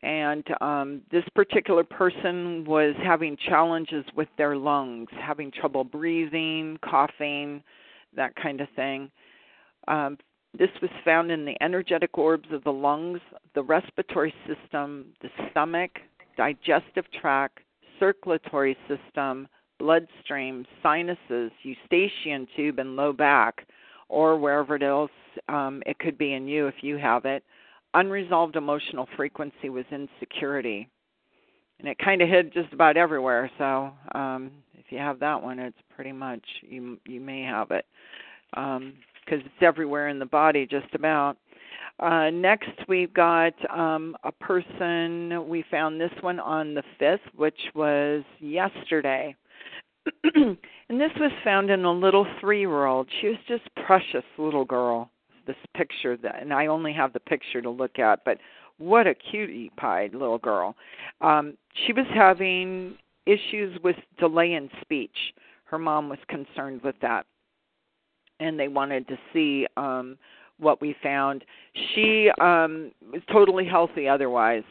And 0.01 0.43
um, 0.61 1.01
this 1.11 1.23
particular 1.35 1.83
person 1.83 2.65
was 2.65 2.95
having 3.03 3.37
challenges 3.47 4.03
with 4.15 4.27
their 4.35 4.55
lungs, 4.55 5.09
having 5.21 5.51
trouble 5.51 5.83
breathing, 5.83 6.79
coughing, 6.83 7.61
that 8.15 8.35
kind 8.35 8.61
of 8.61 8.67
thing. 8.75 9.11
Um, 9.87 10.17
this 10.57 10.69
was 10.81 10.91
found 11.03 11.29
in 11.29 11.45
the 11.45 11.55
energetic 11.61 12.17
orbs 12.17 12.47
of 12.51 12.63
the 12.63 12.71
lungs, 12.71 13.19
the 13.53 13.61
respiratory 13.61 14.33
system, 14.47 15.13
the 15.21 15.29
stomach, 15.51 15.91
digestive 16.35 17.05
tract, 17.21 17.59
circulatory 17.99 18.75
system, 18.87 19.47
bloodstream, 19.79 20.65
sinuses, 20.81 21.51
eustachian 21.63 22.47
tube, 22.55 22.79
and 22.79 22.95
low 22.95 23.13
back, 23.13 23.67
or 24.09 24.37
wherever 24.37 24.81
else 24.81 25.11
um, 25.49 25.81
it 25.85 25.99
could 25.99 26.17
be 26.17 26.33
in 26.33 26.47
you 26.47 26.67
if 26.67 26.75
you 26.81 26.97
have 26.97 27.25
it. 27.25 27.43
unresolved 27.93 28.55
emotional 28.55 29.07
frequency 29.15 29.69
was 29.69 29.85
insecurity. 29.91 30.87
And 31.79 31.87
it 31.87 31.97
kind 31.97 32.21
of 32.21 32.29
hid 32.29 32.53
just 32.53 32.71
about 32.73 32.97
everywhere. 32.97 33.49
So 33.57 33.91
um, 34.13 34.51
if 34.73 34.85
you 34.91 34.97
have 34.99 35.19
that 35.19 35.41
one, 35.41 35.59
it's 35.59 35.77
pretty 35.93 36.11
much 36.11 36.43
you 36.61 36.97
you 37.05 37.19
may 37.19 37.41
have 37.41 37.71
it 37.71 37.85
because 38.51 38.77
um, 38.77 38.93
it's 39.27 39.61
everywhere 39.61 40.07
in 40.07 40.19
the 40.19 40.25
body, 40.25 40.65
just 40.65 40.93
about. 40.93 41.37
Uh, 41.99 42.29
next, 42.29 42.71
we've 42.87 43.13
got 43.13 43.53
um, 43.75 44.15
a 44.23 44.31
person. 44.31 45.47
We 45.47 45.63
found 45.71 45.99
this 45.99 46.11
one 46.21 46.39
on 46.39 46.73
the 46.73 46.83
fifth, 46.99 47.21
which 47.35 47.59
was 47.73 48.23
yesterday. 48.39 49.35
and 50.35 50.57
this 50.89 51.11
was 51.19 51.31
found 51.43 51.69
in 51.69 51.85
a 51.85 51.91
little 51.91 52.25
three-year-old. 52.39 53.07
She 53.21 53.27
was 53.27 53.37
just 53.47 53.63
precious 53.85 54.23
little 54.37 54.65
girl. 54.65 55.09
This 55.47 55.55
picture 55.75 56.17
that, 56.17 56.41
and 56.41 56.51
I 56.51 56.67
only 56.67 56.91
have 56.93 57.13
the 57.13 57.19
picture 57.19 57.61
to 57.61 57.69
look 57.69 57.99
at, 57.99 58.25
but 58.25 58.39
what 58.77 59.07
a 59.07 59.13
cutie 59.13 59.71
pie 59.77 60.09
little 60.11 60.39
girl. 60.39 60.75
Um, 61.21 61.55
she 61.85 61.93
was 61.93 62.05
having 62.13 62.97
issues 63.25 63.77
with 63.83 63.95
delay 64.19 64.53
in 64.53 64.69
speech. 64.81 65.15
Her 65.65 65.79
mom 65.79 66.09
was 66.09 66.19
concerned 66.27 66.81
with 66.83 66.95
that, 67.01 67.25
and 68.39 68.59
they 68.59 68.67
wanted 68.67 69.07
to 69.07 69.17
see 69.33 69.65
um, 69.77 70.17
what 70.59 70.81
we 70.81 70.95
found. 71.01 71.43
She 71.93 72.29
um, 72.39 72.91
was 73.11 73.21
totally 73.31 73.65
healthy 73.65 74.07
otherwise, 74.07 74.63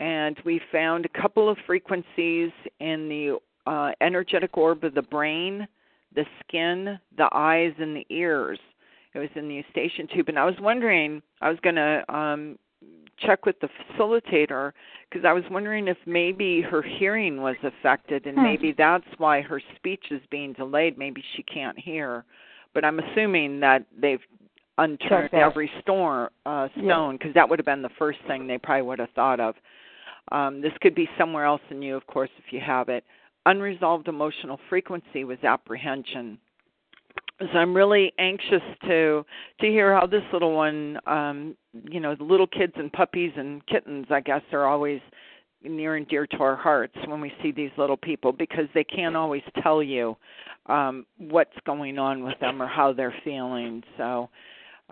and 0.00 0.36
we 0.44 0.60
found 0.70 1.04
a 1.06 1.20
couple 1.20 1.48
of 1.48 1.56
frequencies 1.66 2.50
in 2.80 3.08
the 3.08 3.38
uh, 3.66 3.92
energetic 4.00 4.56
orb 4.56 4.84
of 4.84 4.94
the 4.94 5.02
brain, 5.02 5.66
the 6.14 6.24
skin, 6.40 6.98
the 7.16 7.28
eyes, 7.32 7.72
and 7.78 7.96
the 7.96 8.06
ears. 8.10 8.58
It 9.14 9.18
was 9.18 9.28
in 9.34 9.48
the 9.48 9.56
eustachian 9.56 10.08
tube, 10.08 10.28
and 10.28 10.38
I 10.38 10.44
was 10.44 10.54
wondering, 10.60 11.22
I 11.40 11.50
was 11.50 11.58
going 11.62 11.74
to 11.74 12.02
um, 12.12 12.58
check 13.18 13.44
with 13.44 13.56
the 13.60 13.68
facilitator 13.68 14.72
because 15.08 15.24
I 15.26 15.32
was 15.32 15.44
wondering 15.50 15.88
if 15.88 15.98
maybe 16.06 16.62
her 16.62 16.82
hearing 16.82 17.42
was 17.42 17.56
affected, 17.62 18.26
and 18.26 18.36
hmm. 18.36 18.44
maybe 18.44 18.74
that's 18.76 19.04
why 19.18 19.42
her 19.42 19.60
speech 19.76 20.04
is 20.10 20.20
being 20.30 20.54
delayed. 20.54 20.98
Maybe 20.98 21.22
she 21.36 21.42
can't 21.42 21.78
hear, 21.78 22.24
but 22.74 22.84
I'm 22.84 22.98
assuming 22.98 23.60
that 23.60 23.84
they've 24.00 24.20
unturned 24.78 25.34
every 25.34 25.70
storm, 25.82 26.30
uh, 26.46 26.68
stone 26.78 27.16
because 27.16 27.28
yeah. 27.28 27.42
that 27.42 27.50
would 27.50 27.58
have 27.58 27.66
been 27.66 27.82
the 27.82 27.90
first 27.98 28.18
thing 28.26 28.46
they 28.46 28.58
probably 28.58 28.82
would 28.82 28.98
have 28.98 29.10
thought 29.14 29.40
of. 29.40 29.54
Um, 30.30 30.62
this 30.62 30.72
could 30.80 30.94
be 30.94 31.08
somewhere 31.18 31.44
else 31.44 31.60
in 31.70 31.82
you, 31.82 31.96
of 31.96 32.06
course, 32.06 32.30
if 32.38 32.52
you 32.52 32.60
have 32.60 32.88
it 32.88 33.04
unresolved 33.46 34.08
emotional 34.08 34.58
frequency 34.68 35.24
was 35.24 35.38
apprehension. 35.42 36.38
So 37.40 37.58
I'm 37.58 37.74
really 37.74 38.12
anxious 38.18 38.62
to 38.82 39.24
to 39.60 39.66
hear 39.66 39.94
how 39.94 40.06
this 40.06 40.22
little 40.32 40.54
one, 40.54 40.98
um, 41.06 41.56
you 41.90 41.98
know, 41.98 42.14
the 42.14 42.24
little 42.24 42.46
kids 42.46 42.72
and 42.76 42.92
puppies 42.92 43.32
and 43.36 43.64
kittens, 43.66 44.06
I 44.10 44.20
guess, 44.20 44.42
are 44.52 44.66
always 44.66 45.00
near 45.64 45.96
and 45.96 46.06
dear 46.08 46.26
to 46.26 46.36
our 46.38 46.56
hearts 46.56 46.94
when 47.06 47.20
we 47.20 47.32
see 47.42 47.52
these 47.52 47.70
little 47.76 47.96
people 47.96 48.32
because 48.32 48.66
they 48.74 48.84
can't 48.84 49.16
always 49.16 49.42
tell 49.62 49.82
you 49.82 50.16
um, 50.66 51.06
what's 51.18 51.56
going 51.66 51.98
on 51.98 52.24
with 52.24 52.38
them 52.40 52.60
or 52.60 52.66
how 52.66 52.92
they're 52.92 53.14
feeling. 53.24 53.82
So 53.96 54.28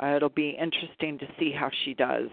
uh, 0.02 0.14
it'll 0.16 0.28
be 0.28 0.50
interesting 0.50 1.18
to 1.18 1.26
see 1.38 1.52
how 1.52 1.70
she 1.84 1.94
does. 1.94 2.28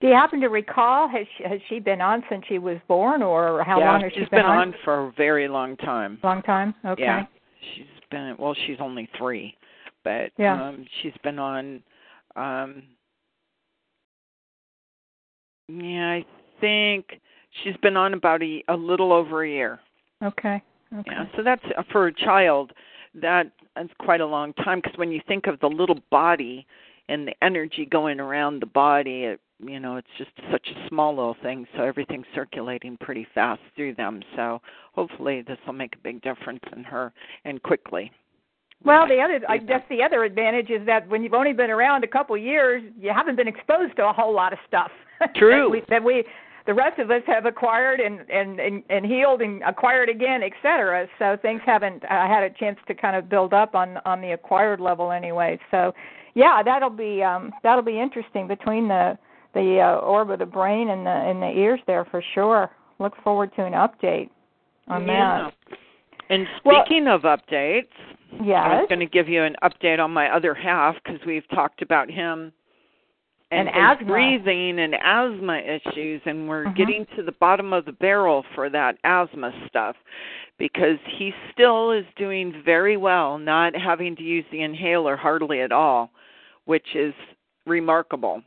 Do 0.00 0.06
you 0.06 0.14
happen 0.14 0.40
to 0.40 0.48
recall 0.48 1.08
has 1.08 1.26
she, 1.36 1.44
has 1.44 1.60
she 1.68 1.78
been 1.78 2.00
on 2.00 2.22
since 2.30 2.42
she 2.48 2.58
was 2.58 2.78
born, 2.88 3.22
or 3.22 3.62
how 3.62 3.78
yeah, 3.78 3.92
long 3.92 4.00
has 4.02 4.12
she 4.12 4.20
been, 4.20 4.28
been 4.30 4.46
on? 4.46 4.68
on? 4.68 4.74
for 4.82 5.08
a 5.08 5.12
very 5.12 5.46
long 5.46 5.76
time. 5.76 6.18
Long 6.24 6.42
time. 6.42 6.74
Okay. 6.86 7.02
Yeah, 7.02 7.26
she's 7.74 7.84
been 8.10 8.34
well. 8.38 8.54
She's 8.66 8.78
only 8.80 9.08
three, 9.18 9.54
but 10.02 10.30
yeah. 10.38 10.68
um, 10.68 10.86
she's 11.02 11.12
been 11.22 11.38
on. 11.38 11.82
um 12.34 12.82
Yeah, 15.68 16.12
I 16.12 16.24
think 16.62 17.20
she's 17.62 17.76
been 17.82 17.96
on 17.96 18.14
about 18.14 18.42
a, 18.42 18.64
a 18.68 18.76
little 18.76 19.12
over 19.12 19.44
a 19.44 19.48
year. 19.48 19.80
Okay. 20.24 20.62
Okay. 20.98 21.10
Yeah, 21.10 21.24
so 21.36 21.42
that's 21.42 21.62
uh, 21.76 21.82
for 21.92 22.06
a 22.06 22.14
child. 22.14 22.72
That 23.20 23.52
that's 23.76 23.90
quite 23.98 24.22
a 24.22 24.26
long 24.26 24.54
time 24.54 24.80
because 24.82 24.96
when 24.98 25.12
you 25.12 25.20
think 25.28 25.46
of 25.46 25.60
the 25.60 25.68
little 25.68 26.00
body 26.10 26.66
and 27.10 27.28
the 27.28 27.34
energy 27.44 27.84
going 27.84 28.18
around 28.18 28.60
the 28.60 28.66
body, 28.66 29.24
it 29.24 29.40
you 29.62 29.80
know 29.80 29.96
it's 29.96 30.08
just 30.18 30.30
such 30.50 30.68
a 30.68 30.88
small 30.88 31.14
little 31.14 31.36
thing 31.42 31.66
so 31.76 31.82
everything's 31.82 32.26
circulating 32.34 32.96
pretty 33.00 33.26
fast 33.34 33.60
through 33.76 33.94
them. 33.94 34.20
So 34.36 34.60
hopefully 34.92 35.42
this 35.46 35.58
will 35.66 35.74
make 35.74 35.94
a 35.94 35.98
big 35.98 36.22
difference 36.22 36.60
in 36.74 36.84
her 36.84 37.12
and 37.44 37.62
quickly. 37.62 38.10
Well 38.84 39.06
the 39.06 39.20
other 39.20 39.40
i 39.48 39.58
guess 39.58 39.82
the 39.90 40.02
other 40.02 40.24
advantage 40.24 40.70
is 40.70 40.84
that 40.86 41.08
when 41.08 41.22
you've 41.22 41.34
only 41.34 41.52
been 41.52 41.70
around 41.70 42.04
a 42.04 42.08
couple 42.08 42.34
of 42.34 42.42
years 42.42 42.82
you 42.98 43.12
haven't 43.14 43.36
been 43.36 43.48
exposed 43.48 43.96
to 43.96 44.08
a 44.08 44.12
whole 44.12 44.34
lot 44.34 44.52
of 44.52 44.58
stuff. 44.66 44.90
True. 45.36 45.64
that, 45.64 45.70
we, 45.70 45.82
that 45.88 46.04
we 46.04 46.24
the 46.66 46.74
rest 46.74 46.98
of 46.98 47.10
us 47.10 47.22
have 47.26 47.46
acquired 47.46 48.00
and 48.00 48.20
and 48.30 48.58
and, 48.60 48.82
and 48.88 49.04
healed 49.04 49.42
and 49.42 49.62
acquired 49.64 50.08
again 50.08 50.42
et 50.42 50.52
cetera. 50.62 51.06
So 51.18 51.36
things 51.40 51.60
haven't 51.66 52.04
uh, 52.04 52.08
had 52.08 52.42
a 52.42 52.50
chance 52.50 52.78
to 52.88 52.94
kind 52.94 53.16
of 53.16 53.28
build 53.28 53.52
up 53.52 53.74
on 53.74 53.98
on 54.04 54.20
the 54.20 54.32
acquired 54.32 54.80
level 54.80 55.12
anyway. 55.12 55.58
So 55.70 55.92
yeah 56.34 56.62
that'll 56.62 56.90
be 56.90 57.22
um 57.22 57.52
that'll 57.62 57.84
be 57.84 58.00
interesting 58.00 58.48
between 58.48 58.88
the 58.88 59.18
the 59.54 59.80
uh, 59.80 59.98
orb 60.00 60.30
of 60.30 60.38
the 60.38 60.46
brain 60.46 60.90
and 60.90 61.06
the 61.06 61.10
and 61.10 61.42
the 61.42 61.48
ears 61.48 61.80
there 61.86 62.04
for 62.04 62.22
sure. 62.34 62.70
Look 62.98 63.14
forward 63.24 63.50
to 63.56 63.64
an 63.64 63.72
update 63.72 64.30
on 64.88 65.06
yeah. 65.06 65.50
that. 65.68 65.78
And 66.28 66.46
speaking 66.58 67.06
well, 67.06 67.16
of 67.16 67.22
updates, 67.22 67.88
yes. 68.44 68.60
I 68.62 68.80
was 68.80 68.86
going 68.88 69.00
to 69.00 69.06
give 69.06 69.28
you 69.28 69.42
an 69.42 69.56
update 69.64 69.98
on 69.98 70.12
my 70.12 70.28
other 70.28 70.54
half 70.54 70.94
because 71.02 71.18
we've 71.26 71.48
talked 71.48 71.82
about 71.82 72.10
him 72.10 72.52
and, 73.50 73.68
and 73.68 73.76
asthma. 73.76 74.06
breathing 74.06 74.78
and 74.78 74.94
asthma 74.94 75.58
issues, 75.58 76.22
and 76.24 76.48
we're 76.48 76.66
mm-hmm. 76.66 76.76
getting 76.76 77.06
to 77.16 77.22
the 77.22 77.32
bottom 77.32 77.72
of 77.72 77.84
the 77.84 77.92
barrel 77.92 78.44
for 78.54 78.70
that 78.70 78.96
asthma 79.04 79.50
stuff 79.66 79.96
because 80.58 80.98
he 81.18 81.32
still 81.52 81.90
is 81.90 82.04
doing 82.16 82.62
very 82.64 82.96
well, 82.96 83.38
not 83.38 83.74
having 83.74 84.14
to 84.16 84.22
use 84.22 84.44
the 84.52 84.62
inhaler 84.62 85.16
hardly 85.16 85.62
at 85.62 85.72
all, 85.72 86.10
which 86.66 86.94
is 86.94 87.14
remarkable. 87.66 88.42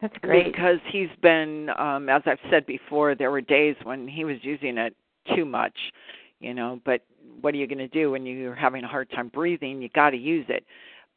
That's 0.00 0.16
great. 0.18 0.52
Because 0.52 0.78
he's 0.92 1.08
been, 1.22 1.70
um, 1.76 2.08
as 2.08 2.22
I've 2.26 2.38
said 2.50 2.66
before, 2.66 3.14
there 3.14 3.30
were 3.30 3.40
days 3.40 3.76
when 3.82 4.06
he 4.06 4.24
was 4.24 4.36
using 4.42 4.78
it 4.78 4.94
too 5.34 5.44
much, 5.44 5.76
you 6.40 6.54
know. 6.54 6.80
But 6.84 7.02
what 7.40 7.54
are 7.54 7.56
you 7.56 7.66
going 7.66 7.78
to 7.78 7.88
do 7.88 8.12
when 8.12 8.24
you're 8.24 8.54
having 8.54 8.84
a 8.84 8.88
hard 8.88 9.10
time 9.10 9.28
breathing? 9.28 9.82
You 9.82 9.88
got 9.90 10.10
to 10.10 10.16
use 10.16 10.46
it. 10.48 10.64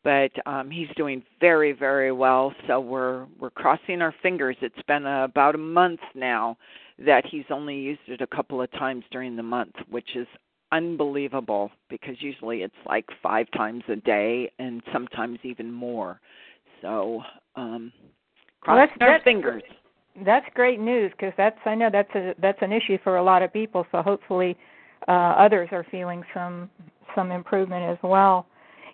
But 0.03 0.31
um, 0.47 0.71
he's 0.71 0.87
doing 0.97 1.21
very, 1.39 1.73
very 1.73 2.11
well. 2.11 2.55
So 2.67 2.79
we're 2.79 3.27
we're 3.39 3.51
crossing 3.51 4.01
our 4.01 4.15
fingers. 4.23 4.55
It's 4.61 4.81
been 4.87 5.05
uh, 5.05 5.25
about 5.25 5.53
a 5.53 5.59
month 5.59 5.99
now 6.15 6.57
that 6.97 7.23
he's 7.29 7.45
only 7.51 7.75
used 7.75 8.01
it 8.07 8.21
a 8.21 8.27
couple 8.27 8.61
of 8.61 8.71
times 8.71 9.03
during 9.11 9.35
the 9.35 9.43
month, 9.43 9.75
which 9.89 10.15
is 10.15 10.27
unbelievable 10.71 11.69
because 11.89 12.15
usually 12.19 12.61
it's 12.61 12.73
like 12.85 13.05
five 13.21 13.45
times 13.51 13.83
a 13.89 13.95
day 13.97 14.51
and 14.57 14.81
sometimes 14.91 15.37
even 15.43 15.71
more. 15.71 16.19
So 16.81 17.21
um 17.55 17.91
Cross 18.61 18.77
well, 18.77 18.87
that's, 18.87 19.01
our 19.01 19.23
fingers. 19.23 19.63
That's 20.23 20.45
great 20.53 20.79
news 20.79 21.11
because 21.11 21.33
that's 21.37 21.57
I 21.65 21.75
know 21.75 21.89
that's 21.91 22.13
a 22.15 22.35
that's 22.39 22.59
an 22.61 22.71
issue 22.71 22.97
for 23.03 23.17
a 23.17 23.23
lot 23.23 23.41
of 23.41 23.51
people. 23.51 23.85
So 23.91 24.01
hopefully, 24.01 24.57
uh, 25.07 25.11
others 25.11 25.69
are 25.71 25.85
feeling 25.89 26.23
some 26.33 26.69
some 27.15 27.31
improvement 27.31 27.83
as 27.83 27.97
well. 28.03 28.45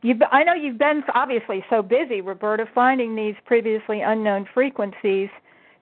You, 0.04 0.16
I 0.32 0.44
know 0.44 0.54
you've 0.54 0.78
been 0.78 1.04
obviously 1.14 1.66
so 1.70 1.82
busy, 1.82 2.22
Roberta, 2.22 2.66
finding 2.74 3.16
these 3.16 3.36
previously 3.46 4.02
unknown 4.02 4.48
frequencies 4.54 5.30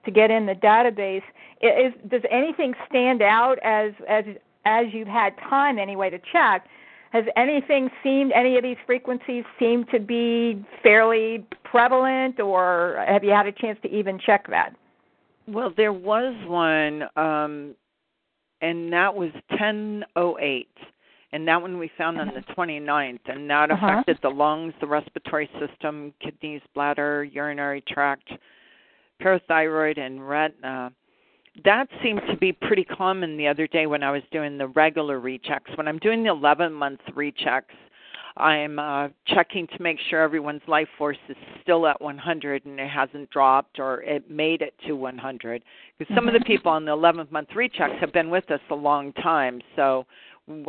to 0.04 0.10
get 0.10 0.30
in 0.30 0.46
the 0.46 0.54
database. 0.54 1.22
Is, 1.60 1.92
does 2.10 2.22
anything 2.30 2.74
stand 2.88 3.22
out 3.22 3.58
as 3.62 3.92
as 4.08 4.24
as 4.64 4.86
you've 4.92 5.08
had 5.08 5.36
time 5.48 5.78
anyway 5.78 6.10
to 6.10 6.18
check? 6.32 6.66
Has 7.12 7.24
anything 7.36 7.88
seemed, 8.02 8.32
any 8.32 8.56
of 8.56 8.62
these 8.62 8.76
frequencies 8.84 9.44
seem 9.58 9.84
to 9.92 10.00
be 10.00 10.64
fairly 10.82 11.46
prevalent, 11.64 12.40
or 12.40 13.04
have 13.08 13.24
you 13.24 13.30
had 13.30 13.46
a 13.46 13.52
chance 13.52 13.78
to 13.82 13.88
even 13.88 14.18
check 14.18 14.48
that? 14.48 14.74
Well, 15.46 15.72
there 15.76 15.92
was 15.92 16.34
one, 16.46 17.04
um, 17.16 17.74
and 18.60 18.92
that 18.92 19.14
was 19.14 19.30
1008. 19.50 20.68
And 21.32 21.46
that 21.48 21.60
one 21.60 21.78
we 21.78 21.90
found 21.98 22.18
on 22.18 22.28
the 22.28 22.40
29th, 22.54 23.18
and 23.26 23.50
that 23.50 23.70
uh-huh. 23.70 23.86
affected 23.86 24.18
the 24.22 24.28
lungs, 24.28 24.72
the 24.80 24.86
respiratory 24.86 25.50
system, 25.60 26.14
kidneys, 26.20 26.62
bladder, 26.74 27.24
urinary 27.24 27.82
tract, 27.86 28.30
parathyroid, 29.20 29.98
and 29.98 30.26
retina 30.26 30.92
that 31.64 31.88
seemed 32.02 32.22
to 32.28 32.36
be 32.36 32.52
pretty 32.52 32.84
common 32.84 33.36
the 33.36 33.46
other 33.46 33.66
day 33.66 33.86
when 33.86 34.02
I 34.02 34.10
was 34.10 34.22
doing 34.30 34.58
the 34.58 34.68
regular 34.68 35.20
rechecks. 35.20 35.76
When 35.76 35.88
I'm 35.88 35.98
doing 35.98 36.22
the 36.22 36.30
11 36.30 36.72
month 36.72 37.00
rechecks, 37.14 37.74
I'm 38.36 38.78
uh, 38.78 39.08
checking 39.26 39.66
to 39.68 39.82
make 39.82 39.96
sure 40.10 40.20
everyone's 40.20 40.60
life 40.68 40.88
force 40.98 41.16
is 41.28 41.36
still 41.62 41.86
at 41.86 42.00
100 42.02 42.66
and 42.66 42.78
it 42.78 42.90
hasn't 42.90 43.30
dropped 43.30 43.78
or 43.78 44.02
it 44.02 44.30
made 44.30 44.60
it 44.60 44.74
to 44.86 44.92
100. 44.94 45.62
Because 45.98 46.14
some 46.14 46.26
mm-hmm. 46.26 46.36
of 46.36 46.40
the 46.40 46.44
people 46.44 46.70
on 46.70 46.84
the 46.84 46.92
11th 46.92 47.32
month 47.32 47.48
rechecks 47.56 47.98
have 47.98 48.12
been 48.12 48.28
with 48.28 48.50
us 48.50 48.60
a 48.70 48.74
long 48.74 49.12
time, 49.14 49.60
so 49.74 50.04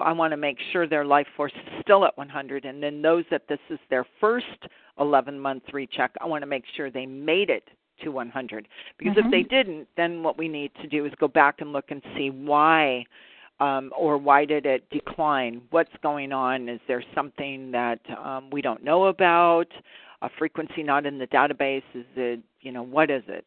I 0.02 0.14
want 0.14 0.32
to 0.32 0.38
make 0.38 0.58
sure 0.72 0.88
their 0.88 1.06
life 1.06 1.28
force 1.36 1.52
is 1.56 1.82
still 1.82 2.06
at 2.06 2.18
100. 2.18 2.64
And 2.64 2.82
then 2.82 3.02
those 3.02 3.26
that 3.32 3.44
this 3.50 3.60
is 3.70 3.80
their 3.90 4.06
first 4.22 4.46
11 5.00 5.38
month 5.38 5.64
recheck, 5.74 6.12
I 6.22 6.26
want 6.26 6.44
to 6.44 6.48
make 6.48 6.64
sure 6.76 6.90
they 6.90 7.06
made 7.06 7.50
it 7.50 7.68
to 8.04 8.10
100. 8.10 8.68
Because 8.98 9.16
mm-hmm. 9.16 9.28
if 9.28 9.32
they 9.32 9.44
didn't, 9.44 9.88
then 9.98 10.24
what 10.24 10.38
we 10.38 10.48
need 10.48 10.72
to 10.82 10.88
do 10.88 11.06
is 11.06 11.14
go 11.20 11.28
back 11.28 11.62
and 11.62 11.74
look 11.74 11.86
and 11.90 12.02
see 12.16 12.30
why 12.30 13.06
um, 13.60 13.92
or 13.98 14.18
why 14.18 14.46
did 14.46 14.66
it 14.66 14.90
decline? 14.92 15.62
What's 15.72 15.92
going 16.04 16.32
on? 16.32 16.70
Is 16.70 16.80
there 16.88 17.04
something 17.16 17.72
that 17.72 18.00
um, 18.24 18.50
we 18.52 18.62
don't 18.62 18.84
know 18.84 19.06
about? 19.06 19.68
A 20.22 20.30
frequency 20.38 20.84
not 20.84 21.06
in 21.06 21.18
the 21.18 21.28
database? 21.28 21.84
Is 21.94 22.06
it, 22.16 22.40
you 22.62 22.72
know, 22.72 22.84
what 22.84 23.10
is 23.10 23.24
it? 23.28 23.46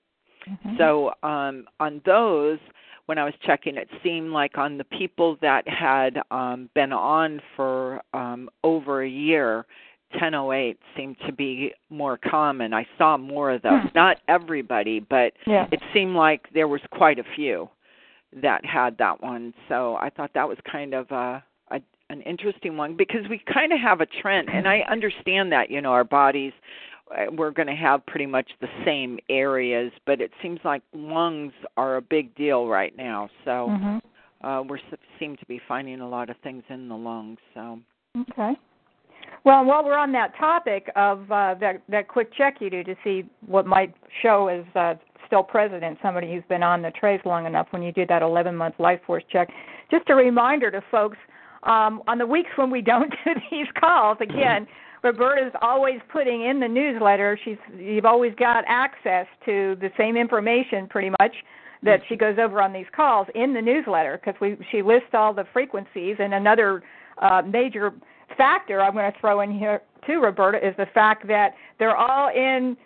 Mm-hmm. 0.48 0.76
So 0.78 1.12
um, 1.22 1.66
on 1.78 2.00
those, 2.04 2.58
when 3.06 3.18
I 3.18 3.24
was 3.24 3.34
checking, 3.44 3.76
it 3.76 3.88
seemed 4.02 4.30
like 4.30 4.56
on 4.56 4.78
the 4.78 4.84
people 4.84 5.36
that 5.42 5.66
had 5.68 6.20
um, 6.30 6.70
been 6.74 6.92
on 6.92 7.40
for 7.56 8.02
um, 8.14 8.48
over 8.62 9.02
a 9.02 9.08
year, 9.08 9.66
1008 10.12 10.78
seemed 10.96 11.16
to 11.26 11.32
be 11.32 11.72
more 11.88 12.18
common. 12.18 12.72
I 12.72 12.86
saw 12.98 13.16
more 13.16 13.50
of 13.50 13.62
those. 13.62 13.82
Hmm. 13.82 13.88
Not 13.94 14.18
everybody, 14.28 15.00
but 15.00 15.32
yeah. 15.46 15.66
it 15.70 15.80
seemed 15.92 16.16
like 16.16 16.46
there 16.52 16.68
was 16.68 16.80
quite 16.92 17.18
a 17.18 17.24
few 17.36 17.68
that 18.42 18.64
had 18.64 18.98
that 18.98 19.22
one. 19.22 19.54
So 19.68 19.96
I 19.96 20.10
thought 20.10 20.30
that 20.34 20.48
was 20.48 20.58
kind 20.70 20.94
of 20.94 21.10
a, 21.10 21.42
a 21.70 21.80
an 22.08 22.22
interesting 22.22 22.76
one 22.76 22.96
because 22.96 23.28
we 23.28 23.42
kind 23.52 23.72
of 23.72 23.80
have 23.80 24.00
a 24.00 24.06
trend, 24.06 24.48
and 24.48 24.68
I 24.68 24.80
understand 24.90 25.52
that 25.52 25.70
you 25.70 25.80
know 25.80 25.92
our 25.92 26.04
bodies 26.04 26.52
uh, 27.10 27.26
we're 27.32 27.50
going 27.50 27.68
to 27.68 27.74
have 27.74 28.04
pretty 28.06 28.26
much 28.26 28.50
the 28.60 28.68
same 28.84 29.18
areas, 29.28 29.92
but 30.06 30.20
it 30.20 30.30
seems 30.42 30.60
like 30.64 30.82
lungs 30.92 31.52
are 31.76 31.96
a 31.96 32.02
big 32.02 32.34
deal 32.34 32.66
right 32.66 32.96
now. 32.96 33.28
So 33.44 33.68
mm-hmm. 33.70 34.46
uh, 34.46 34.62
we 34.62 34.80
seem 35.18 35.36
to 35.36 35.46
be 35.46 35.60
finding 35.66 36.00
a 36.00 36.08
lot 36.08 36.30
of 36.30 36.36
things 36.42 36.62
in 36.68 36.88
the 36.88 36.96
lungs. 36.96 37.38
So 37.54 37.80
okay. 38.30 38.52
Well, 39.44 39.64
while 39.64 39.84
we're 39.84 39.96
on 39.96 40.12
that 40.12 40.36
topic 40.38 40.90
of 40.96 41.30
uh, 41.30 41.54
that 41.60 41.82
that 41.88 42.08
quick 42.08 42.32
check 42.36 42.56
you 42.60 42.70
do 42.70 42.84
to 42.84 42.94
see 43.02 43.24
what 43.46 43.66
might 43.66 43.94
show 44.22 44.48
as 44.48 44.64
uh, 44.76 44.94
still 45.26 45.42
present 45.42 45.82
in 45.82 45.96
somebody 46.02 46.32
who's 46.32 46.42
been 46.48 46.62
on 46.62 46.82
the 46.82 46.90
trays 46.90 47.20
long 47.24 47.46
enough, 47.46 47.68
when 47.70 47.82
you 47.82 47.92
do 47.92 48.04
that 48.06 48.22
11 48.22 48.54
month 48.56 48.74
life 48.78 49.00
force 49.06 49.24
check, 49.30 49.48
just 49.90 50.08
a 50.10 50.14
reminder 50.14 50.70
to 50.70 50.82
folks 50.90 51.18
um, 51.62 52.02
on 52.06 52.18
the 52.18 52.26
weeks 52.26 52.50
when 52.56 52.70
we 52.70 52.82
don't 52.82 53.10
do 53.24 53.34
these 53.50 53.66
calls 53.78 54.18
again. 54.20 54.66
Roberta's 55.02 55.52
always 55.62 56.00
putting 56.12 56.44
in 56.44 56.60
the 56.60 56.68
newsletter. 56.68 57.38
She's 57.42 57.56
you've 57.78 58.04
always 58.04 58.34
got 58.34 58.64
access 58.66 59.26
to 59.46 59.76
the 59.80 59.90
same 59.96 60.16
information 60.16 60.86
pretty 60.88 61.10
much 61.20 61.34
that 61.82 62.00
she 62.08 62.16
goes 62.16 62.36
over 62.38 62.60
on 62.60 62.72
these 62.72 62.86
calls 62.94 63.26
in 63.34 63.54
the 63.54 63.62
newsletter 63.62 64.20
because 64.22 64.38
we 64.40 64.58
she 64.70 64.82
lists 64.82 65.10
all 65.14 65.32
the 65.32 65.44
frequencies 65.52 66.16
and 66.18 66.34
another 66.34 66.82
uh, 67.22 67.42
major 67.42 67.92
factor 68.36 68.80
I'm 68.80 68.92
going 68.92 69.10
to 69.10 69.18
throw 69.20 69.40
in 69.40 69.50
here 69.50 69.82
too, 70.06 70.20
Roberta, 70.20 70.66
is 70.66 70.74
the 70.76 70.86
fact 70.86 71.26
that 71.28 71.54
they're 71.78 71.96
all 71.96 72.30
in 72.30 72.76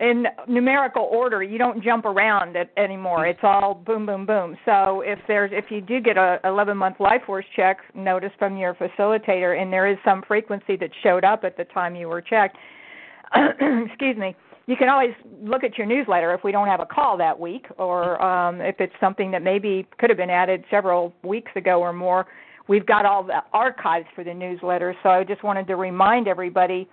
in 0.00 0.26
numerical 0.48 1.02
order. 1.02 1.42
You 1.42 1.58
don't 1.58 1.82
jump 1.82 2.04
around 2.04 2.56
it 2.56 2.70
anymore. 2.76 3.26
It's 3.26 3.40
all 3.42 3.74
boom, 3.74 4.06
boom, 4.06 4.26
boom. 4.26 4.56
So 4.64 5.02
if 5.02 5.18
there's 5.28 5.50
if 5.52 5.70
you 5.70 5.80
do 5.80 6.00
get 6.00 6.16
a 6.16 6.40
11 6.44 6.76
month 6.76 6.96
life 7.00 7.22
force 7.26 7.44
check 7.54 7.78
notice 7.94 8.32
from 8.38 8.56
your 8.56 8.74
facilitator, 8.74 9.60
and 9.60 9.72
there 9.72 9.86
is 9.86 9.98
some 10.04 10.22
frequency 10.26 10.76
that 10.76 10.90
showed 11.02 11.24
up 11.24 11.44
at 11.44 11.56
the 11.56 11.64
time 11.64 11.94
you 11.94 12.08
were 12.08 12.20
checked, 12.22 12.56
excuse 13.34 14.16
me. 14.16 14.34
You 14.66 14.76
can 14.76 14.88
always 14.88 15.12
look 15.42 15.62
at 15.62 15.76
your 15.76 15.86
newsletter 15.86 16.32
if 16.32 16.42
we 16.42 16.50
don't 16.50 16.68
have 16.68 16.80
a 16.80 16.86
call 16.86 17.18
that 17.18 17.38
week, 17.38 17.66
or 17.76 18.20
um, 18.22 18.62
if 18.62 18.76
it's 18.80 18.94
something 18.98 19.30
that 19.32 19.42
maybe 19.42 19.86
could 19.98 20.08
have 20.08 20.16
been 20.16 20.30
added 20.30 20.64
several 20.70 21.12
weeks 21.22 21.52
ago 21.54 21.80
or 21.80 21.92
more. 21.92 22.26
We've 22.66 22.86
got 22.86 23.04
all 23.04 23.22
the 23.22 23.42
archives 23.52 24.06
for 24.14 24.24
the 24.24 24.32
newsletter, 24.32 24.96
so 25.02 25.10
I 25.10 25.24
just 25.24 25.42
wanted 25.42 25.66
to 25.66 25.76
remind 25.76 26.28
everybody 26.28 26.88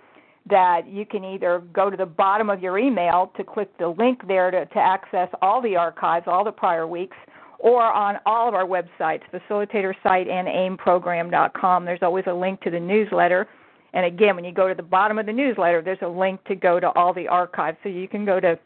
that 0.50 0.88
you 0.88 1.06
can 1.06 1.24
either 1.24 1.62
go 1.72 1.88
to 1.88 1.96
the 1.96 2.06
bottom 2.06 2.50
of 2.50 2.60
your 2.60 2.78
email 2.78 3.32
to 3.36 3.44
click 3.44 3.70
the 3.78 3.88
link 3.88 4.26
there 4.26 4.50
to, 4.50 4.66
to 4.66 4.78
access 4.78 5.28
all 5.40 5.62
the 5.62 5.76
archives, 5.76 6.26
all 6.26 6.44
the 6.44 6.52
prior 6.52 6.86
weeks, 6.86 7.16
or 7.58 7.84
on 7.84 8.16
all 8.26 8.48
of 8.48 8.54
our 8.54 8.66
websites, 8.66 9.22
facilitator 9.32 9.94
site 10.02 10.26
and 10.28 10.48
aimprogram.com. 10.48 11.84
There's 11.84 12.02
always 12.02 12.24
a 12.26 12.34
link 12.34 12.60
to 12.62 12.70
the 12.70 12.80
newsletter. 12.80 13.48
And 13.94 14.04
again, 14.04 14.34
when 14.34 14.44
you 14.44 14.52
go 14.52 14.68
to 14.68 14.74
the 14.74 14.82
bottom 14.82 15.18
of 15.18 15.26
the 15.26 15.32
newsletter, 15.32 15.80
there's 15.80 15.98
a 16.02 16.08
link 16.08 16.42
to 16.44 16.56
go 16.56 16.80
to 16.80 16.90
all 16.90 17.14
the 17.14 17.28
archives. 17.28 17.78
So 17.84 17.88
you 17.88 18.08
can 18.08 18.24
go 18.24 18.40
to, 18.40 18.58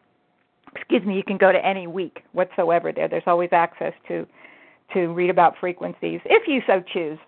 excuse 0.74 1.04
me, 1.04 1.14
you 1.14 1.24
can 1.24 1.36
go 1.36 1.52
to 1.52 1.64
any 1.64 1.86
week 1.86 2.20
whatsoever 2.32 2.90
there. 2.90 3.08
There's 3.08 3.24
always 3.26 3.50
access 3.52 3.92
to 4.08 4.26
to 4.92 5.08
read 5.08 5.30
about 5.30 5.54
frequencies 5.58 6.20
if 6.24 6.46
you 6.46 6.62
so 6.66 6.82
choose. 6.92 7.18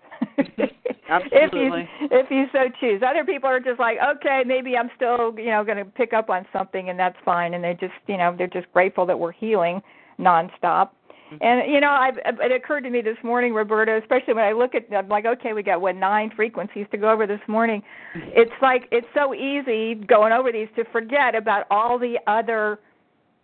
Absolutely. 1.09 1.89
if 2.01 2.11
you 2.11 2.17
if 2.19 2.31
you 2.31 2.45
so 2.51 2.69
choose. 2.79 3.01
Other 3.05 3.25
people 3.25 3.49
are 3.49 3.59
just 3.59 3.79
like, 3.79 3.97
okay, 4.15 4.43
maybe 4.45 4.77
I'm 4.77 4.89
still, 4.95 5.33
you 5.37 5.47
know, 5.47 5.63
going 5.63 5.77
to 5.77 5.85
pick 5.85 6.13
up 6.13 6.29
on 6.29 6.45
something, 6.53 6.89
and 6.89 6.99
that's 6.99 7.17
fine. 7.25 7.53
And 7.53 7.63
they 7.63 7.73
just, 7.79 7.93
you 8.07 8.17
know, 8.17 8.35
they're 8.37 8.47
just 8.47 8.71
grateful 8.73 9.05
that 9.05 9.17
we're 9.17 9.31
healing 9.31 9.81
nonstop. 10.19 10.89
Mm-hmm. 11.31 11.37
And 11.41 11.71
you 11.71 11.79
know, 11.79 11.91
I've, 11.91 12.17
it 12.17 12.51
occurred 12.51 12.81
to 12.81 12.89
me 12.89 13.01
this 13.01 13.17
morning, 13.23 13.53
Roberta, 13.53 13.97
especially 14.01 14.33
when 14.33 14.45
I 14.45 14.51
look 14.51 14.73
at, 14.75 14.85
I'm 14.95 15.09
like, 15.09 15.25
okay, 15.25 15.53
we 15.53 15.63
got 15.63 15.81
what 15.81 15.95
nine 15.95 16.31
frequencies 16.35 16.87
to 16.91 16.97
go 16.97 17.09
over 17.09 17.27
this 17.27 17.41
morning. 17.47 17.81
It's 18.15 18.51
like 18.61 18.87
it's 18.91 19.07
so 19.13 19.33
easy 19.33 19.95
going 19.95 20.31
over 20.31 20.51
these 20.51 20.67
to 20.75 20.83
forget 20.91 21.35
about 21.35 21.65
all 21.69 21.99
the 21.99 22.17
other 22.25 22.79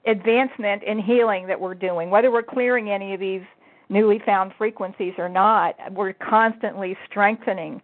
advancement 0.07 0.83
in 0.83 0.99
healing 0.99 1.47
that 1.47 1.59
we're 1.59 1.75
doing, 1.75 2.09
whether 2.09 2.31
we're 2.31 2.43
clearing 2.43 2.89
any 2.89 3.13
of 3.13 3.19
these 3.19 3.41
newly 3.89 4.19
found 4.25 4.53
frequencies 4.57 5.13
or 5.17 5.29
not, 5.29 5.75
we're 5.91 6.13
constantly 6.13 6.97
strengthening 7.09 7.81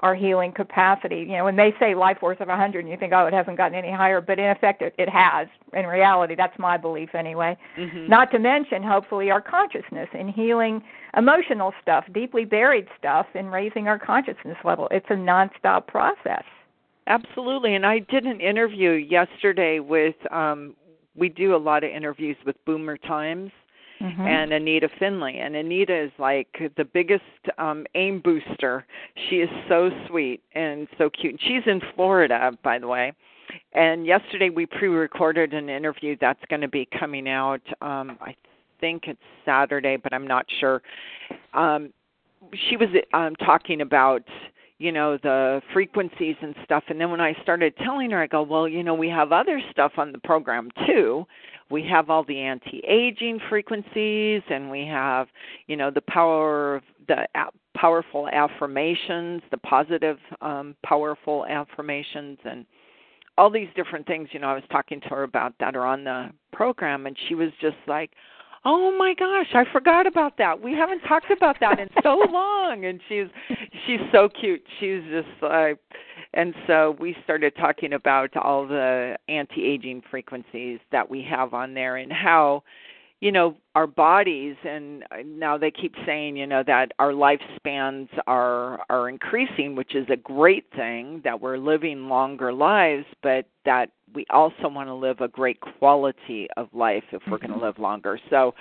our 0.00 0.14
healing 0.16 0.52
capacity. 0.52 1.20
You 1.20 1.38
know, 1.38 1.44
when 1.44 1.56
they 1.56 1.72
say 1.78 1.94
life 1.94 2.18
force 2.18 2.38
of 2.40 2.48
100, 2.48 2.80
and 2.80 2.88
you 2.88 2.96
think, 2.96 3.12
oh, 3.12 3.26
it 3.26 3.32
hasn't 3.32 3.56
gotten 3.56 3.78
any 3.78 3.92
higher, 3.92 4.20
but 4.20 4.38
in 4.38 4.46
effect, 4.46 4.82
it, 4.82 4.94
it 4.98 5.08
has. 5.08 5.46
In 5.72 5.86
reality, 5.86 6.34
that's 6.34 6.58
my 6.58 6.76
belief 6.76 7.14
anyway. 7.14 7.56
Mm-hmm. 7.78 8.08
Not 8.08 8.32
to 8.32 8.40
mention, 8.40 8.82
hopefully, 8.82 9.30
our 9.30 9.40
consciousness 9.40 10.08
in 10.12 10.28
healing 10.28 10.82
emotional 11.16 11.72
stuff, 11.80 12.04
deeply 12.12 12.44
buried 12.44 12.88
stuff, 12.98 13.26
and 13.34 13.52
raising 13.52 13.86
our 13.86 13.98
consciousness 13.98 14.56
level. 14.64 14.88
It's 14.90 15.06
a 15.08 15.14
nonstop 15.14 15.86
process. 15.86 16.44
Absolutely, 17.06 17.74
and 17.74 17.86
I 17.86 18.00
did 18.00 18.24
an 18.24 18.40
interview 18.40 18.90
yesterday 18.90 19.78
with. 19.78 20.16
um 20.32 20.74
we 21.14 21.28
do 21.28 21.54
a 21.54 21.58
lot 21.58 21.84
of 21.84 21.90
interviews 21.90 22.38
with 22.46 22.56
Boomer 22.64 22.96
Times 22.96 23.50
mm-hmm. 24.02 24.22
and 24.22 24.52
Anita 24.52 24.88
Finley. 24.98 25.38
And 25.38 25.54
Anita 25.54 26.04
is 26.04 26.10
like 26.18 26.48
the 26.76 26.84
biggest 26.84 27.22
um 27.58 27.86
aim 27.94 28.20
booster. 28.20 28.84
She 29.28 29.36
is 29.36 29.50
so 29.68 29.90
sweet 30.08 30.42
and 30.54 30.88
so 30.98 31.08
cute. 31.10 31.40
She's 31.46 31.62
in 31.66 31.80
Florida, 31.94 32.52
by 32.62 32.78
the 32.78 32.88
way. 32.88 33.12
And 33.74 34.06
yesterday 34.06 34.50
we 34.50 34.66
pre-recorded 34.66 35.52
an 35.52 35.68
interview 35.68 36.16
that's 36.20 36.42
going 36.48 36.62
to 36.62 36.68
be 36.68 36.88
coming 36.98 37.28
out 37.28 37.62
um 37.80 38.18
I 38.20 38.34
think 38.80 39.04
it's 39.06 39.20
Saturday, 39.44 39.96
but 39.96 40.12
I'm 40.12 40.26
not 40.26 40.46
sure. 40.60 40.82
Um 41.54 41.92
she 42.68 42.76
was 42.76 42.88
um 43.14 43.36
talking 43.36 43.82
about 43.82 44.22
you 44.78 44.90
know 44.90 45.16
the 45.22 45.62
frequencies 45.72 46.34
and 46.42 46.56
stuff 46.64 46.82
and 46.88 47.00
then 47.00 47.08
when 47.08 47.20
i 47.20 47.32
started 47.40 47.72
telling 47.76 48.10
her 48.10 48.20
i 48.20 48.26
go 48.26 48.42
well 48.42 48.66
you 48.66 48.82
know 48.82 48.94
we 48.94 49.08
have 49.08 49.30
other 49.30 49.60
stuff 49.70 49.92
on 49.96 50.10
the 50.10 50.18
program 50.18 50.68
too 50.86 51.24
we 51.70 51.86
have 51.86 52.10
all 52.10 52.24
the 52.24 52.38
anti-aging 52.38 53.40
frequencies 53.48 54.42
and 54.50 54.70
we 54.70 54.86
have 54.86 55.28
you 55.66 55.76
know 55.76 55.90
the 55.90 56.02
power 56.02 56.76
of 56.76 56.82
the 57.08 57.26
powerful 57.74 58.28
affirmations 58.28 59.42
the 59.50 59.58
positive 59.58 60.18
um 60.40 60.74
powerful 60.84 61.46
affirmations 61.46 62.38
and 62.44 62.66
all 63.38 63.50
these 63.50 63.68
different 63.74 64.06
things 64.06 64.28
you 64.32 64.40
know 64.40 64.48
i 64.48 64.54
was 64.54 64.64
talking 64.70 65.00
to 65.00 65.08
her 65.08 65.22
about 65.22 65.54
that 65.58 65.74
are 65.74 65.86
on 65.86 66.04
the 66.04 66.28
program 66.52 67.06
and 67.06 67.16
she 67.28 67.34
was 67.34 67.50
just 67.60 67.76
like 67.86 68.10
oh 68.64 68.96
my 68.96 69.14
gosh 69.14 69.48
i 69.54 69.64
forgot 69.72 70.06
about 70.06 70.36
that. 70.38 70.60
We 70.60 70.72
haven't 70.72 71.00
talked 71.00 71.30
about 71.30 71.56
that 71.60 71.78
in 71.78 71.88
so 72.02 72.20
long. 72.30 72.84
And 72.84 73.00
she's 73.08 73.26
she's 73.86 74.00
so 74.12 74.28
cute. 74.28 74.62
She's 74.78 75.02
just 75.10 75.42
like 75.42 75.78
and 76.34 76.54
so 76.66 76.96
we 76.98 77.16
started 77.24 77.54
talking 77.56 77.92
about 77.92 78.36
all 78.36 78.66
the 78.66 79.16
anti-aging 79.28 80.02
frequencies 80.10 80.80
that 80.90 81.08
we 81.08 81.22
have 81.22 81.52
on 81.54 81.74
there 81.74 81.96
and 81.96 82.12
how 82.12 82.62
you 83.22 83.30
know 83.30 83.56
our 83.76 83.86
bodies 83.86 84.56
and 84.64 85.04
now 85.24 85.56
they 85.56 85.70
keep 85.70 85.94
saying 86.04 86.36
you 86.36 86.46
know 86.46 86.62
that 86.66 86.92
our 86.98 87.12
lifespans 87.12 88.08
are 88.26 88.84
are 88.90 89.08
increasing 89.08 89.74
which 89.76 89.94
is 89.94 90.06
a 90.10 90.16
great 90.16 90.66
thing 90.76 91.22
that 91.24 91.40
we're 91.40 91.56
living 91.56 92.08
longer 92.08 92.52
lives 92.52 93.06
but 93.22 93.46
that 93.64 93.90
we 94.14 94.26
also 94.28 94.68
want 94.68 94.88
to 94.88 94.94
live 94.94 95.20
a 95.20 95.28
great 95.28 95.58
quality 95.60 96.46
of 96.58 96.68
life 96.74 97.04
if 97.12 97.22
we're 97.30 97.38
mm-hmm. 97.38 97.46
going 97.46 97.58
to 97.60 97.64
live 97.64 97.78
longer 97.78 98.18
so 98.28 98.52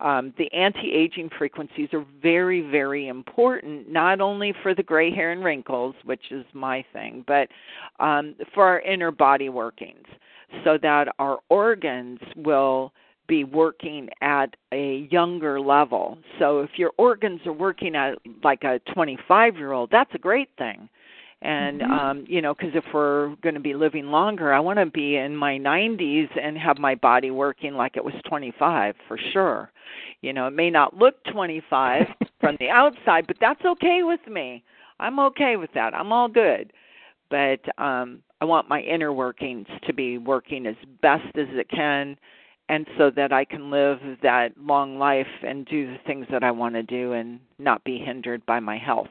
um, 0.00 0.32
the 0.38 0.52
anti-aging 0.52 1.28
frequencies 1.36 1.88
are 1.92 2.06
very 2.22 2.60
very 2.60 3.08
important 3.08 3.90
not 3.90 4.20
only 4.20 4.54
for 4.62 4.76
the 4.76 4.82
gray 4.82 5.12
hair 5.12 5.32
and 5.32 5.44
wrinkles 5.44 5.94
which 6.04 6.30
is 6.30 6.44
my 6.52 6.84
thing 6.92 7.24
but 7.26 7.48
um, 7.98 8.36
for 8.54 8.64
our 8.64 8.80
inner 8.80 9.10
body 9.10 9.48
workings 9.48 10.06
so 10.62 10.78
that 10.80 11.08
our 11.18 11.40
organs 11.48 12.20
will 12.36 12.92
be 13.26 13.44
working 13.44 14.08
at 14.20 14.54
a 14.72 15.08
younger 15.10 15.60
level. 15.60 16.18
So 16.38 16.60
if 16.60 16.70
your 16.76 16.92
organs 16.98 17.40
are 17.46 17.52
working 17.52 17.96
at 17.96 18.18
like 18.42 18.64
a 18.64 18.80
25 18.92 19.56
year 19.56 19.72
old, 19.72 19.90
that's 19.90 20.14
a 20.14 20.18
great 20.18 20.50
thing. 20.58 20.88
and 21.44 21.80
mm-hmm. 21.80 21.92
um 21.92 22.24
you 22.26 22.40
know 22.40 22.54
because 22.54 22.74
if 22.74 22.84
we're 22.92 23.34
going 23.42 23.54
to 23.54 23.60
be 23.60 23.74
living 23.74 24.06
longer 24.06 24.52
i 24.52 24.58
want 24.58 24.78
to 24.78 24.86
be 24.86 25.16
in 25.16 25.36
my 25.36 25.58
90s 25.58 26.28
and 26.40 26.56
have 26.56 26.78
my 26.78 26.94
body 26.94 27.30
working 27.30 27.74
like 27.74 27.96
it 27.96 28.04
was 28.04 28.14
25 28.26 28.94
for 29.06 29.18
sure 29.32 29.70
you 30.22 30.32
know 30.32 30.46
it 30.46 30.52
may 30.52 30.70
not 30.70 30.96
look 30.96 31.22
25 31.24 32.06
from 32.40 32.56
the 32.60 32.68
outside 32.70 33.26
but 33.26 33.36
that's 33.40 33.64
okay 33.64 34.00
with 34.02 34.20
me 34.28 34.62
i'm 35.00 35.18
okay 35.18 35.56
with 35.56 35.70
that 35.74 35.94
i'm 35.94 36.12
all 36.12 36.28
good 36.28 36.72
but 37.30 37.60
um 37.78 38.22
i 38.40 38.44
want 38.44 38.68
my 38.68 38.80
inner 38.80 39.12
workings 39.12 39.66
to 39.86 39.92
be 39.92 40.18
working 40.18 40.66
as 40.66 40.76
best 41.02 41.26
as 41.36 41.48
it 41.50 41.68
can 41.68 42.16
and 42.68 42.86
so 42.96 43.10
that 43.10 43.32
I 43.32 43.44
can 43.44 43.70
live 43.70 43.98
that 44.22 44.52
long 44.58 44.98
life 44.98 45.26
and 45.42 45.66
do 45.66 45.86
the 45.86 45.98
things 46.06 46.26
that 46.30 46.42
I 46.42 46.50
want 46.50 46.74
to 46.74 46.82
do 46.82 47.12
and 47.12 47.40
not 47.58 47.84
be 47.84 47.98
hindered 47.98 48.44
by 48.46 48.60
my 48.60 48.78
health. 48.78 49.08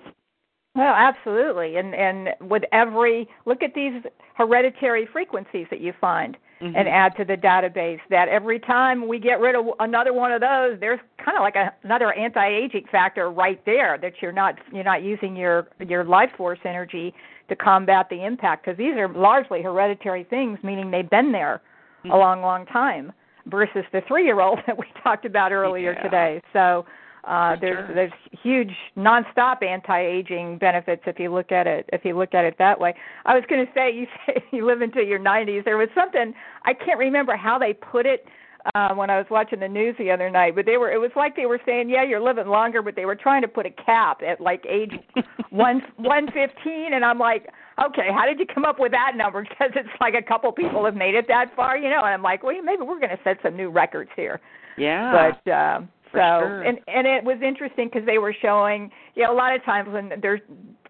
Well, 0.75 0.93
absolutely. 0.93 1.77
And 1.77 1.93
and 1.93 2.29
with 2.41 2.63
every 2.71 3.29
look 3.45 3.61
at 3.61 3.75
these 3.75 4.01
hereditary 4.35 5.05
frequencies 5.05 5.67
that 5.69 5.81
you 5.81 5.93
find 6.01 6.35
mm-hmm. 6.59 6.75
and 6.75 6.87
add 6.87 7.15
to 7.17 7.25
the 7.25 7.37
database 7.37 7.99
that 8.09 8.27
every 8.27 8.59
time 8.59 9.07
we 9.07 9.19
get 9.19 9.39
rid 9.39 9.53
of 9.53 9.67
another 9.79 10.13
one 10.13 10.31
of 10.31 10.41
those, 10.41 10.79
there's 10.79 10.99
kind 11.23 11.37
of 11.37 11.41
like 11.41 11.55
a, 11.55 11.71
another 11.83 12.11
anti-aging 12.13 12.85
factor 12.91 13.29
right 13.29 13.63
there 13.67 13.99
that 14.01 14.13
you're 14.19 14.31
not 14.31 14.55
you're 14.71 14.83
not 14.83 15.03
using 15.03 15.35
your 15.35 15.67
your 15.87 16.03
life 16.03 16.31
force 16.35 16.59
energy 16.65 17.13
to 17.49 17.55
combat 17.55 18.07
the 18.09 18.25
impact 18.25 18.65
because 18.65 18.77
these 18.77 18.95
are 18.95 19.07
largely 19.07 19.61
hereditary 19.61 20.23
things 20.23 20.57
meaning 20.63 20.89
they've 20.89 21.09
been 21.09 21.31
there 21.31 21.61
mm-hmm. 21.99 22.11
a 22.11 22.17
long 22.17 22.41
long 22.41 22.65
time 22.65 23.11
versus 23.47 23.84
the 23.91 24.01
3-year-old 24.01 24.60
that 24.67 24.77
we 24.77 24.86
talked 25.03 25.25
about 25.25 25.51
earlier 25.51 25.93
yeah. 25.93 26.03
today. 26.03 26.41
So 26.51 26.86
uh, 27.25 27.56
there's 27.62 27.88
sure. 27.88 27.95
there's 27.95 28.12
huge 28.43 28.75
nonstop 28.97 29.63
anti-aging 29.63 30.58
benefits 30.58 31.03
if 31.06 31.17
you 31.19 31.32
look 31.32 31.53
at 31.53 31.67
it 31.67 31.89
if 31.93 32.03
you 32.03 32.17
look 32.17 32.34
at 32.34 32.43
it 32.43 32.56
that 32.60 32.79
way. 32.79 32.93
I 33.25 33.34
was 33.34 33.43
going 33.49 33.65
to 33.65 33.71
say 33.73 33.93
you 33.93 34.08
say 34.25 34.43
you 34.51 34.65
live 34.65 34.82
into 34.82 35.01
your 35.03 35.19
90s. 35.19 35.63
There 35.63 35.77
was 35.77 35.89
something 35.95 36.34
I 36.65 36.73
can't 36.73 36.99
remember 36.99 37.38
how 37.38 37.58
they 37.58 37.73
put 37.73 38.06
it 38.06 38.25
uh, 38.75 38.93
when 38.93 39.10
I 39.10 39.17
was 39.17 39.25
watching 39.29 39.60
the 39.60 39.67
news 39.67 39.95
the 39.97 40.12
other 40.12 40.29
night, 40.29 40.56
but 40.56 40.65
they 40.65 40.77
were 40.77 40.91
it 40.91 40.99
was 40.99 41.12
like 41.15 41.36
they 41.36 41.45
were 41.45 41.62
saying, 41.65 41.89
yeah, 41.89 42.03
you're 42.03 42.21
living 42.21 42.47
longer, 42.47 42.82
but 42.82 42.95
they 42.95 43.06
were 43.06 43.15
trying 43.15 43.41
to 43.41 43.47
put 43.47 43.65
a 43.65 43.71
cap 43.71 44.21
at 44.21 44.41
like 44.41 44.65
age 44.69 44.91
one 45.49 45.82
one 45.97 46.27
fifteen, 46.27 46.93
and 46.93 47.06
I'm 47.06 47.19
like, 47.19 47.47
okay, 47.81 48.09
how 48.13 48.25
did 48.25 48.39
you 48.39 48.45
come 48.45 48.65
up 48.65 48.79
with 48.79 48.91
that 48.91 49.13
number? 49.15 49.45
Because 49.53 49.71
it's 49.75 50.01
like 50.01 50.15
a 50.15 50.21
couple 50.21 50.51
people 50.51 50.83
have 50.86 50.95
made 50.95 51.15
it 51.15 51.27
that 51.27 51.55
far, 51.55 51.77
you 51.77 51.89
know, 51.89 51.99
and 51.99 52.13
I'm 52.13 52.23
like, 52.23 52.43
well, 52.43 52.59
maybe 52.63 52.81
we're 52.81 52.99
going 52.99 53.15
to 53.15 53.19
set 53.23 53.38
some 53.43 53.55
new 53.55 53.69
records 53.69 54.09
here. 54.15 54.41
Yeah. 54.77 55.31
But 55.45 55.51
um, 55.51 55.89
so 56.13 56.19
sure. 56.19 56.62
and 56.62 56.79
and 56.88 57.07
it 57.07 57.23
was 57.23 57.38
interesting 57.41 57.89
because 57.91 58.05
they 58.05 58.19
were 58.19 58.36
showing 58.39 58.91
you 59.15 59.23
know 59.23 59.33
a 59.33 59.36
lot 59.36 59.55
of 59.55 59.63
times 59.65 59.89
when 59.91 60.13
they're 60.21 60.41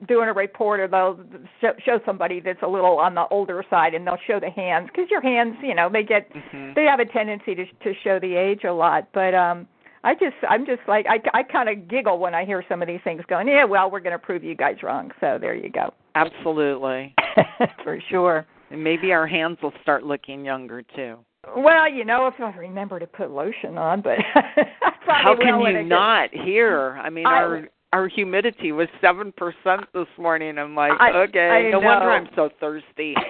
doing 0.08 0.28
a 0.28 0.34
report 0.34 0.82
or 0.82 0.88
they'll 0.88 1.18
show, 1.62 1.72
show 1.86 2.00
somebody 2.06 2.42
that's 2.42 2.62
a 2.62 2.68
little 2.68 3.00
on 3.00 3.16
the 3.16 3.26
older 3.30 3.64
side 3.70 3.94
and 3.94 4.06
they'll 4.06 4.18
show 4.28 4.40
the 4.40 4.50
hands 4.50 4.90
because 4.92 5.10
your 5.10 5.22
hands 5.22 5.56
you 5.64 5.74
know 5.74 5.90
they 5.90 6.04
get 6.04 6.30
mm-hmm. 6.34 6.74
they 6.76 6.84
have 6.84 7.00
a 7.00 7.06
tendency 7.06 7.56
to 7.56 7.66
to 7.66 7.94
show 8.04 8.20
the 8.20 8.36
age 8.36 8.66
a 8.66 8.74
lot 8.74 9.08
but 9.14 9.34
um 9.34 9.66
I 10.04 10.14
just 10.14 10.36
I'm 10.50 10.66
just 10.66 10.82
like 10.90 11.06
I 11.08 11.22
I 11.34 11.44
kind 11.44 11.70
of 11.70 11.88
giggle 11.88 12.20
when 12.20 12.36
I 12.36 12.44
hear 12.44 12.64
some 12.68 12.82
of 12.82 12.90
these 12.90 13.02
things 13.06 13.24
going 13.30 13.48
yeah 13.48 13.64
well 13.64 13.90
we're 13.90 14.02
going 14.02 14.12
to 14.12 14.20
prove 14.20 14.44
you 14.44 14.56
guys 14.56 14.84
wrong 14.84 15.12
so 15.22 15.38
there 15.40 15.56
you 15.56 15.70
go 15.70 15.94
absolutely 16.16 17.14
for 17.84 18.00
sure 18.10 18.46
and 18.72 18.84
maybe 18.84 19.12
our 19.12 19.28
hands 19.28 19.58
will 19.62 19.74
start 19.82 20.04
looking 20.04 20.46
younger 20.46 20.84
too 20.96 21.18
well, 21.58 21.92
you 21.92 22.06
know, 22.06 22.28
if 22.28 22.36
I 22.40 22.56
remember 22.58 23.00
to 23.00 23.08
put 23.08 23.30
lotion 23.30 23.78
on, 23.78 24.02
but 24.02 24.18
how 25.08 25.36
can 25.36 25.60
you 25.60 25.84
not 25.84 26.30
here? 26.32 26.98
I 27.04 27.10
mean, 27.10 27.26
I, 27.26 27.32
our 27.32 27.68
our 27.92 28.08
humidity 28.08 28.72
was 28.72 28.88
seven 29.02 29.34
percent 29.36 29.86
this 29.94 30.08
morning. 30.18 30.58
I'm 30.58 30.74
like, 30.74 30.94
I, 31.00 31.12
okay, 31.28 31.50
I 31.50 31.64
no 31.70 31.82
know. 31.82 31.88
wonder 31.88 32.12
I'm 32.12 32.30
so 32.36 32.50
thirsty. 32.60 33.14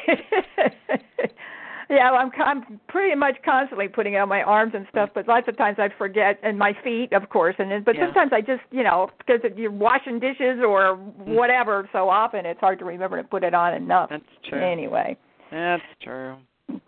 yeah, 1.93 2.11
well, 2.11 2.21
I'm 2.21 2.31
I'm 2.41 2.79
pretty 2.87 3.15
much 3.15 3.35
constantly 3.43 3.87
putting 3.87 4.13
it 4.13 4.17
on 4.17 4.29
my 4.29 4.41
arms 4.41 4.73
and 4.75 4.85
stuff, 4.89 5.09
but 5.13 5.27
lots 5.27 5.47
of 5.47 5.57
times 5.57 5.77
I 5.79 5.89
forget, 5.97 6.39
and 6.43 6.57
my 6.57 6.73
feet, 6.83 7.13
of 7.13 7.29
course, 7.29 7.55
and 7.59 7.71
then, 7.71 7.83
but 7.83 7.95
Yeah. 7.95 8.05
sometimes 8.05 8.31
I 8.33 8.41
just, 8.41 8.63
you 8.71 8.83
know, 8.83 9.09
because 9.17 9.41
you're 9.55 9.71
washing 9.71 10.19
dishes 10.19 10.59
or 10.61 10.95
Mm. 10.95 11.35
whatever 11.35 11.87
so 11.91 12.09
often, 12.09 12.45
it's 12.45 12.59
hard 12.59 12.79
to 12.79 12.85
remember 12.85 13.17
to 13.17 13.23
put 13.23 13.43
it 13.43 13.53
on 13.53 13.73
enough. 13.73 14.09
That's 14.09 14.23
true. 14.43 14.59
Anyway. 14.59 15.17
That's 15.51 15.83
true. 16.01 16.35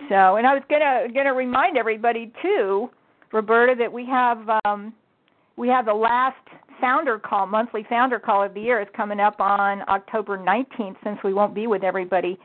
So, 0.09 0.35
and 0.37 0.47
I 0.47 0.53
was 0.53 0.63
gonna 0.69 1.07
gonna 1.13 1.33
remind 1.33 1.77
everybody 1.77 2.31
too, 2.41 2.89
Roberta, 3.31 3.75
that 3.75 3.91
we 3.91 4.05
have 4.05 4.49
um, 4.65 4.93
we 5.57 5.67
have 5.69 5.85
the 5.85 5.93
last 5.93 6.37
founder 6.81 7.17
call, 7.19 7.45
monthly 7.45 7.83
founder 7.83 8.19
call 8.19 8.43
of 8.43 8.53
the 8.53 8.61
year 8.61 8.81
is 8.81 8.87
coming 8.93 9.19
up 9.19 9.39
on 9.39 9.83
October 9.87 10.37
19th. 10.37 10.97
Since 11.03 11.19
we 11.23 11.33
won't 11.33 11.53
be 11.53 11.67
with 11.67 11.83
everybody 11.83 12.37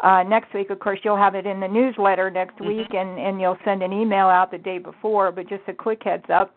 uh, 0.00 0.22
next 0.24 0.52
week, 0.54 0.70
of 0.70 0.78
course, 0.80 0.98
you'll 1.04 1.16
have 1.16 1.34
it 1.34 1.46
in 1.46 1.60
the 1.60 1.68
newsletter 1.68 2.30
next 2.30 2.56
Mhm. 2.58 2.66
week, 2.66 2.94
and 2.94 3.18
and 3.18 3.40
you'll 3.40 3.58
send 3.64 3.82
an 3.82 3.92
email 3.92 4.26
out 4.26 4.50
the 4.50 4.58
day 4.58 4.78
before. 4.78 5.30
But 5.32 5.46
just 5.48 5.62
a 5.68 5.72
quick 5.72 6.02
heads 6.02 6.28
up. 6.30 6.54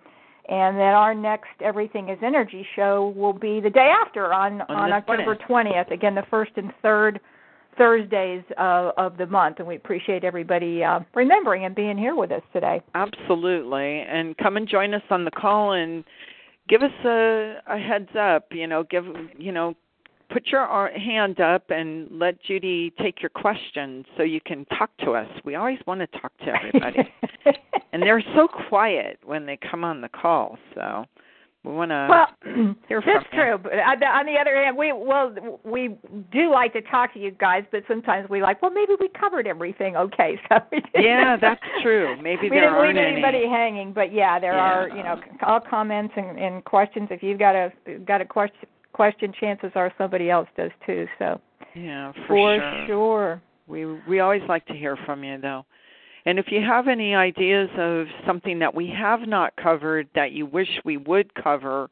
And 0.50 0.78
that 0.78 0.94
our 0.94 1.14
next 1.14 1.50
Everything 1.62 2.08
is 2.08 2.18
Energy 2.24 2.66
show 2.74 3.14
will 3.18 3.34
be 3.34 3.60
the 3.60 3.70
day 3.70 3.90
after 3.90 4.34
on, 4.34 4.62
On 4.70 4.90
the 4.90 4.96
October 4.96 5.36
20th. 5.36 5.48
20th. 5.88 5.92
Again, 5.92 6.16
the 6.16 6.24
first 6.30 6.52
and 6.56 6.72
third 6.82 7.20
Thursdays 7.78 8.44
uh, 8.58 8.92
of 8.98 9.18
the 9.18 9.26
month, 9.28 9.60
and 9.60 9.68
we 9.68 9.76
appreciate 9.76 10.24
everybody 10.24 10.84
uh, 10.84 11.02
remembering 11.14 11.66
and 11.66 11.76
being 11.76 11.98
here 11.98 12.16
with 12.16 12.32
us 12.32 12.42
today. 12.54 12.82
Absolutely. 12.96 14.00
And 14.02 14.36
come 14.38 14.58
and 14.58 14.68
join 14.68 14.94
us 14.94 15.04
on 15.12 15.26
the 15.26 15.32
call 15.32 15.74
and 15.74 16.04
give 16.70 16.82
us 16.82 16.92
a, 17.06 17.56
a 17.68 17.78
heads 17.78 18.10
up. 18.20 18.46
You 18.52 18.68
know, 18.68 18.84
give 18.84 19.06
you 19.38 19.52
know, 19.52 19.76
put 20.30 20.48
your 20.48 20.90
hand 20.92 21.40
up 21.40 21.70
and 21.70 22.08
let 22.12 22.42
Judy 22.44 22.94
take 23.02 23.22
your 23.22 23.30
questions 23.30 24.06
so 24.16 24.24
you 24.24 24.42
can 24.42 24.66
talk 24.66 24.90
to 25.04 25.12
us. 25.12 25.28
We 25.46 25.56
always 25.56 25.80
want 25.88 26.02
to 26.02 26.08
talk 26.20 26.32
to 26.40 26.54
everybody, 26.56 27.00
and 27.94 28.02
they're 28.02 28.24
so 28.36 28.48
quiet 28.70 29.20
when 29.24 29.46
they 29.46 29.58
come 29.58 29.84
on 29.84 30.02
the 30.02 30.10
call. 30.10 30.58
So 30.76 31.06
we 31.64 31.74
want 31.74 31.92
to 31.92 32.08
well, 32.10 32.28
hear 32.88 33.02
from 33.02 33.14
that's 33.16 33.26
you. 33.34 33.40
true. 33.40 33.58
But 33.58 33.74
on 33.74 34.26
the, 34.26 34.36
other 34.40 34.56
hand, 34.56 34.78
we 34.78 34.94
well 34.94 35.34
we 35.64 35.98
do 36.32 36.52
like 36.52 36.74
to 36.74 36.82
talk 36.82 37.14
to 37.14 37.20
you 37.20 37.32
guys, 37.32 37.64
but 37.72 37.84
sometimes 37.88 38.30
we 38.30 38.42
like 38.42 38.62
well 38.62 38.72
maybe 38.72 38.94
we 39.00 39.10
covered 39.10 39.48
everything 39.48 39.96
okay. 39.96 40.40
So 40.50 40.60
Yeah, 40.96 41.36
that's 41.42 41.62
true. 41.82 42.16
Maybe 42.22 42.44
we 42.44 42.50
there 42.50 42.70
didn't 42.70 42.82
leave 42.82 42.98
any. 42.98 43.14
anybody 43.14 43.48
hanging, 43.48 43.92
but 43.92 44.14
yeah, 44.14 44.40
there 44.40 44.54
are 44.54 44.88
you 44.90 45.04
know 45.04 45.20
all 45.46 45.60
comments 45.60 46.14
and, 46.16 46.40
and 46.40 46.64
questions. 46.64 47.10
If 47.12 47.22
you've 47.22 47.40
got 47.40 47.56
a 47.56 47.72
got 48.06 48.22
a 48.22 48.26
question, 48.26 48.68
question, 48.94 49.34
chances 49.40 49.72
are 49.76 49.92
somebody 49.98 50.30
else 50.30 50.48
does 50.58 50.72
too. 50.86 51.08
So 51.20 51.40
Yeah, 51.76 52.12
for, 52.28 52.58
for 52.58 52.84
sure. 52.88 53.42
We 53.68 53.86
we 54.08 54.20
always 54.20 54.44
like 54.48 54.66
to 54.68 54.74
hear 54.74 54.98
from 55.06 55.24
you 55.24 55.40
though. 55.40 55.66
And 56.26 56.40
if 56.40 56.48
you 56.50 56.62
have 56.62 56.90
any 56.90 57.16
ideas 57.16 57.70
of 57.78 58.06
something 58.26 58.60
that 58.60 58.76
we 58.76 58.88
have 58.98 59.22
not 59.22 59.56
covered 59.56 60.10
that 60.14 60.34
you 60.34 60.46
wish 60.46 60.68
we 60.84 60.98
would 60.98 61.34
cover, 61.36 61.90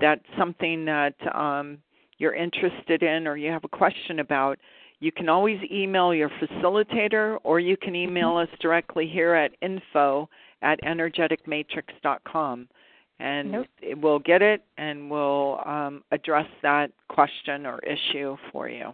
that's 0.00 0.24
something 0.38 0.86
that 0.86 1.14
um, 1.34 1.78
you're 2.16 2.34
interested 2.34 3.02
in 3.02 3.26
or 3.26 3.36
you 3.36 3.50
have 3.50 3.64
a 3.64 3.68
question 3.68 4.20
about, 4.20 4.58
you 5.00 5.12
can 5.12 5.28
always 5.28 5.58
email 5.70 6.14
your 6.14 6.30
facilitator 6.30 7.36
or 7.44 7.60
you 7.60 7.76
can 7.76 7.94
email 7.94 8.38
us 8.38 8.48
directly 8.58 9.06
here 9.06 9.34
at 9.34 9.52
info 9.60 10.30
at 10.62 10.80
energeticmatrix.com. 10.82 12.68
And 13.20 13.52
Nope. 13.52 13.66
we'll 13.96 14.18
get 14.18 14.42
it 14.42 14.64
and 14.76 15.10
we'll 15.10 15.60
um, 15.64 16.02
address 16.10 16.48
that 16.62 16.90
question 17.08 17.64
or 17.64 17.78
issue 17.80 18.36
for 18.50 18.68
you. 18.68 18.92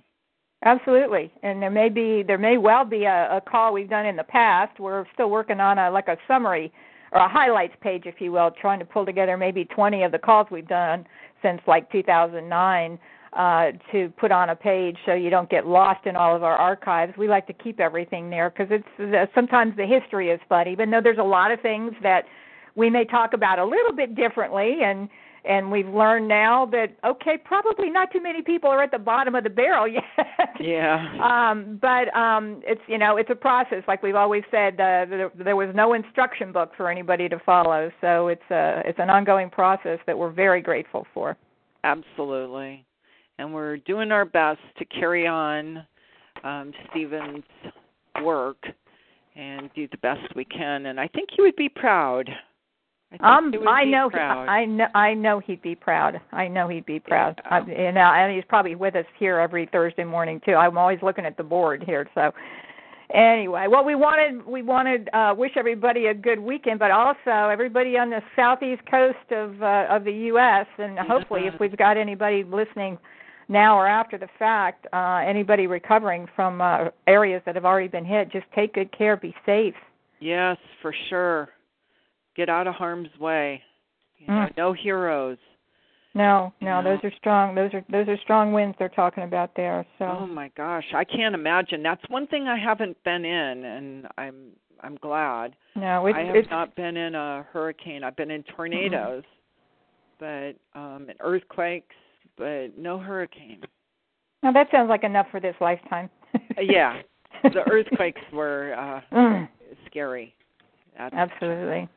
Absolutely, 0.63 1.33
and 1.43 1.63
there 1.63 1.71
may 1.71 1.89
be 1.89 2.23
there 2.23 2.37
may 2.37 2.59
well 2.59 2.85
be 2.85 3.05
a, 3.05 3.37
a 3.37 3.41
call 3.41 3.73
we've 3.73 3.89
done 3.89 4.05
in 4.05 4.15
the 4.15 4.25
past. 4.25 4.79
We're 4.79 5.07
still 5.15 5.31
working 5.31 5.59
on 5.59 5.79
a 5.79 5.91
like 5.91 6.09
a 6.09 6.19
summary 6.29 6.71
or 7.13 7.21
a 7.21 7.29
highlights 7.29 7.75
page, 7.81 8.03
if 8.05 8.21
you 8.21 8.31
will, 8.31 8.51
trying 8.51 8.79
to 8.79 8.85
pull 8.85 9.07
together 9.07 9.39
maybe 9.39 9.65
20 9.65 10.03
of 10.03 10.13
the 10.13 10.19
calls 10.19 10.49
we've 10.51 10.69
done 10.69 11.07
since 11.43 11.61
like 11.67 11.91
2009 11.91 12.99
uh, 13.33 13.71
to 13.93 14.13
put 14.19 14.33
on 14.33 14.51
a 14.51 14.57
page 14.57 14.97
so 15.07 15.15
you 15.15 15.31
don't 15.31 15.49
get 15.49 15.67
lost 15.67 16.07
in 16.07 16.15
all 16.15 16.35
of 16.35 16.43
our 16.43 16.57
archives. 16.57 17.17
We 17.17 17.29
like 17.29 17.47
to 17.47 17.53
keep 17.53 17.81
everything 17.81 18.29
there 18.29 18.51
because 18.51 18.69
it's 18.99 19.33
sometimes 19.35 19.77
the 19.77 19.87
history 19.87 20.31
is 20.31 20.41
funny, 20.49 20.73
even 20.73 20.91
though 20.91 21.01
there's 21.01 21.19
a 21.19 21.23
lot 21.23 21.51
of 21.51 21.61
things 21.61 21.93
that 22.03 22.25
we 22.81 22.91
may 22.91 23.05
talk 23.05 23.33
about 23.35 23.59
a 23.59 23.65
little 23.65 23.93
bit 23.93 24.15
differently 24.15 24.79
and 24.83 25.09
and 25.43 25.71
we've 25.71 25.89
learned 25.89 26.29
now 26.29 26.67
that 26.67 26.89
okay 27.05 27.37
probably 27.43 27.89
not 27.91 28.11
too 28.13 28.23
many 28.23 28.43
people 28.43 28.69
are 28.69 28.83
at 28.83 28.91
the 28.91 28.99
bottom 28.99 29.35
of 29.35 29.45
the 29.45 29.51
barrel 29.51 29.87
yet 29.99 30.05
Yeah. 30.59 30.97
um 31.23 31.79
but 31.81 32.15
um 32.17 32.61
it's 32.65 32.83
you 32.89 32.99
know 32.99 33.17
it's 33.17 33.31
a 33.31 33.35
process 33.35 33.83
like 33.89 34.03
we've 34.03 34.17
always 34.25 34.43
said 34.51 34.75
uh, 34.75 35.05
there, 35.09 35.31
there 35.35 35.57
was 35.57 35.71
no 35.75 35.95
instruction 35.95 36.53
book 36.53 36.73
for 36.77 36.91
anybody 36.91 37.29
to 37.29 37.39
follow 37.39 37.91
so 38.01 38.29
it's 38.29 38.51
a 38.51 38.83
it's 38.85 38.99
an 38.99 39.11
ongoing 39.11 39.49
process 39.51 39.99
that 40.07 40.19
we're 40.19 40.33
very 40.33 40.61
grateful 40.61 41.07
for 41.15 41.37
Absolutely. 41.85 42.85
And 43.39 43.55
we're 43.55 43.79
doing 43.79 44.13
our 44.13 44.25
best 44.25 44.61
to 44.79 44.85
carry 44.85 45.27
on 45.27 45.87
um, 46.45 46.73
Stephen's 46.91 47.45
work 48.23 48.63
and 49.35 49.71
do 49.75 49.89
the 49.89 49.97
best 49.99 50.35
we 50.37 50.45
can. 50.45 50.87
And 50.87 51.01
I 51.01 51.09
think 51.09 51.31
you 51.39 51.45
would 51.45 51.57
be 51.57 51.69
proud. 51.69 52.29
I, 53.19 53.37
um, 53.37 53.53
I 53.67 53.85
know. 53.85 54.09
Proud. 54.09 54.49
I 54.49 54.65
know. 54.65 54.87
I 54.95 55.15
know 55.15 55.41
he'd 55.41 55.63
be 55.63 55.75
proud. 55.75 56.21
I 56.33 56.47
know 56.47 56.69
he'd 56.69 56.87
be 56.87 57.01
proud. 57.01 57.41
Yeah. 57.45 57.59
I, 57.59 57.67
you 57.67 57.93
know, 57.93 58.01
and 58.01 58.35
he's 58.35 58.45
probably 58.49 58.77
with 58.77 58.95
us 58.95 59.07
here 59.19 59.39
every 59.39 59.69
Thursday 59.73 60.05
morning 60.05 60.41
too. 60.45 60.55
I'm 60.55 60.79
always 60.79 60.99
looking 61.03 61.25
at 61.25 61.37
the 61.37 61.43
board 61.43 61.83
here. 61.85 62.09
So, 62.15 62.31
anyway, 63.13 63.67
well, 63.69 63.85
we 63.85 63.97
wanted 63.97 64.47
we 64.47 64.63
wanted 64.63 65.09
uh, 65.13 65.35
wish 65.37 65.53
everybody 65.57 66.07
a 66.07 66.15
good 66.15 66.39
weekend, 66.39 66.79
but 66.79 66.93
also 66.93 67.49
everybody 67.51 67.99
on 67.99 68.11
the 68.11 68.21
southeast 68.37 68.83
coast 68.89 69.33
of 69.33 69.61
uh, 69.61 69.87
of 69.91 70.05
the 70.05 70.13
U.S. 70.13 70.67
and 70.79 70.99
hopefully, 70.99 71.43
if 71.47 71.59
we've 71.59 71.77
got 71.77 71.97
anybody 71.97 72.45
listening 72.45 72.97
now 73.49 73.77
or 73.77 73.89
after 73.89 74.17
the 74.17 74.29
fact, 74.39 74.87
uh, 74.93 75.21
anybody 75.27 75.67
recovering 75.67 76.29
from 76.37 76.61
uh, 76.61 76.91
areas 77.09 77.43
that 77.45 77.57
have 77.57 77.65
already 77.65 77.89
been 77.89 78.05
hit, 78.05 78.31
just 78.31 78.47
take 78.55 78.75
good 78.75 78.97
care, 78.97 79.17
be 79.17 79.35
safe. 79.45 79.75
Yes, 80.21 80.57
for 80.81 80.95
sure. 81.09 81.49
Get 82.37 82.49
out 82.49 82.67
of 82.67 82.75
harm's 82.75 83.17
way. 83.19 83.63
You 84.19 84.27
know, 84.29 84.33
Mm. 84.33 84.57
no 84.57 84.73
heroes. 84.73 85.39
No, 86.13 86.53
no, 86.61 86.83
those 86.83 86.99
are 87.05 87.13
strong. 87.13 87.55
Those 87.55 87.73
are 87.73 87.85
those 87.89 88.09
are 88.09 88.17
strong 88.19 88.53
winds 88.53 88.77
they're 88.79 88.89
talking 88.89 89.23
about 89.23 89.55
there. 89.55 89.87
So. 89.99 90.07
Oh 90.07 90.27
my 90.27 90.49
gosh, 90.57 90.85
I 90.93 91.05
can't 91.05 91.35
imagine. 91.35 91.83
That's 91.83 92.03
one 92.09 92.27
thing 92.27 92.49
I 92.49 92.59
haven't 92.59 93.03
been 93.05 93.25
in, 93.25 93.65
and 93.65 94.09
I'm 94.19 94.51
I'm 94.83 94.97
glad. 94.97 95.55
No, 95.77 96.07
it's 96.07 96.17
I 96.17 96.23
have 96.23 96.35
it's 96.37 96.51
not 96.51 96.75
been 96.75 96.97
in 96.97 97.15
a 97.15 97.47
hurricane. 97.53 98.03
I've 98.03 98.17
been 98.17 98.31
in 98.31 98.43
tornadoes, 98.43 99.23
but 100.19 100.53
um 100.75 101.07
and 101.09 101.15
earthquakes, 101.21 101.95
but 102.37 102.77
no 102.77 102.99
hurricane. 102.99 103.61
Now 104.43 104.51
that 104.53 104.69
sounds 104.73 104.89
like 104.89 105.05
enough 105.05 105.27
for 105.31 105.39
this 105.39 105.55
lifetime. 105.61 106.11
Uh, 106.35 106.63
yeah, 106.63 107.03
the 107.45 107.63
earthquakes 107.71 108.23
were 108.33 108.75
uh 108.77 109.15
Mm, 109.15 109.49
scary. 109.87 110.35
That's, 110.99 111.15
absolutely. 111.15 111.89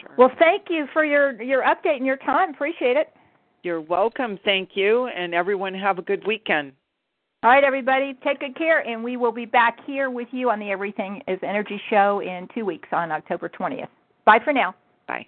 Sure. 0.00 0.10
Well, 0.16 0.32
thank 0.38 0.64
you 0.70 0.86
for 0.92 1.04
your 1.04 1.40
your 1.42 1.62
update 1.62 1.96
and 1.96 2.06
your 2.06 2.16
time. 2.18 2.50
Appreciate 2.50 2.96
it. 2.96 3.08
You're 3.62 3.80
welcome. 3.80 4.38
Thank 4.44 4.70
you, 4.74 5.06
and 5.08 5.34
everyone 5.34 5.74
have 5.74 5.98
a 5.98 6.02
good 6.02 6.26
weekend. 6.26 6.72
All 7.42 7.50
right, 7.50 7.64
everybody, 7.64 8.14
take 8.22 8.40
good 8.40 8.56
care, 8.56 8.86
and 8.86 9.02
we 9.02 9.16
will 9.16 9.32
be 9.32 9.46
back 9.46 9.78
here 9.86 10.10
with 10.10 10.28
you 10.30 10.50
on 10.50 10.58
the 10.58 10.70
Everything 10.70 11.22
is 11.26 11.38
Energy 11.42 11.80
show 11.88 12.20
in 12.20 12.48
two 12.54 12.66
weeks 12.66 12.88
on 12.92 13.10
October 13.10 13.48
20th. 13.48 13.88
Bye 14.26 14.40
for 14.44 14.52
now. 14.52 14.74
Bye. 15.08 15.26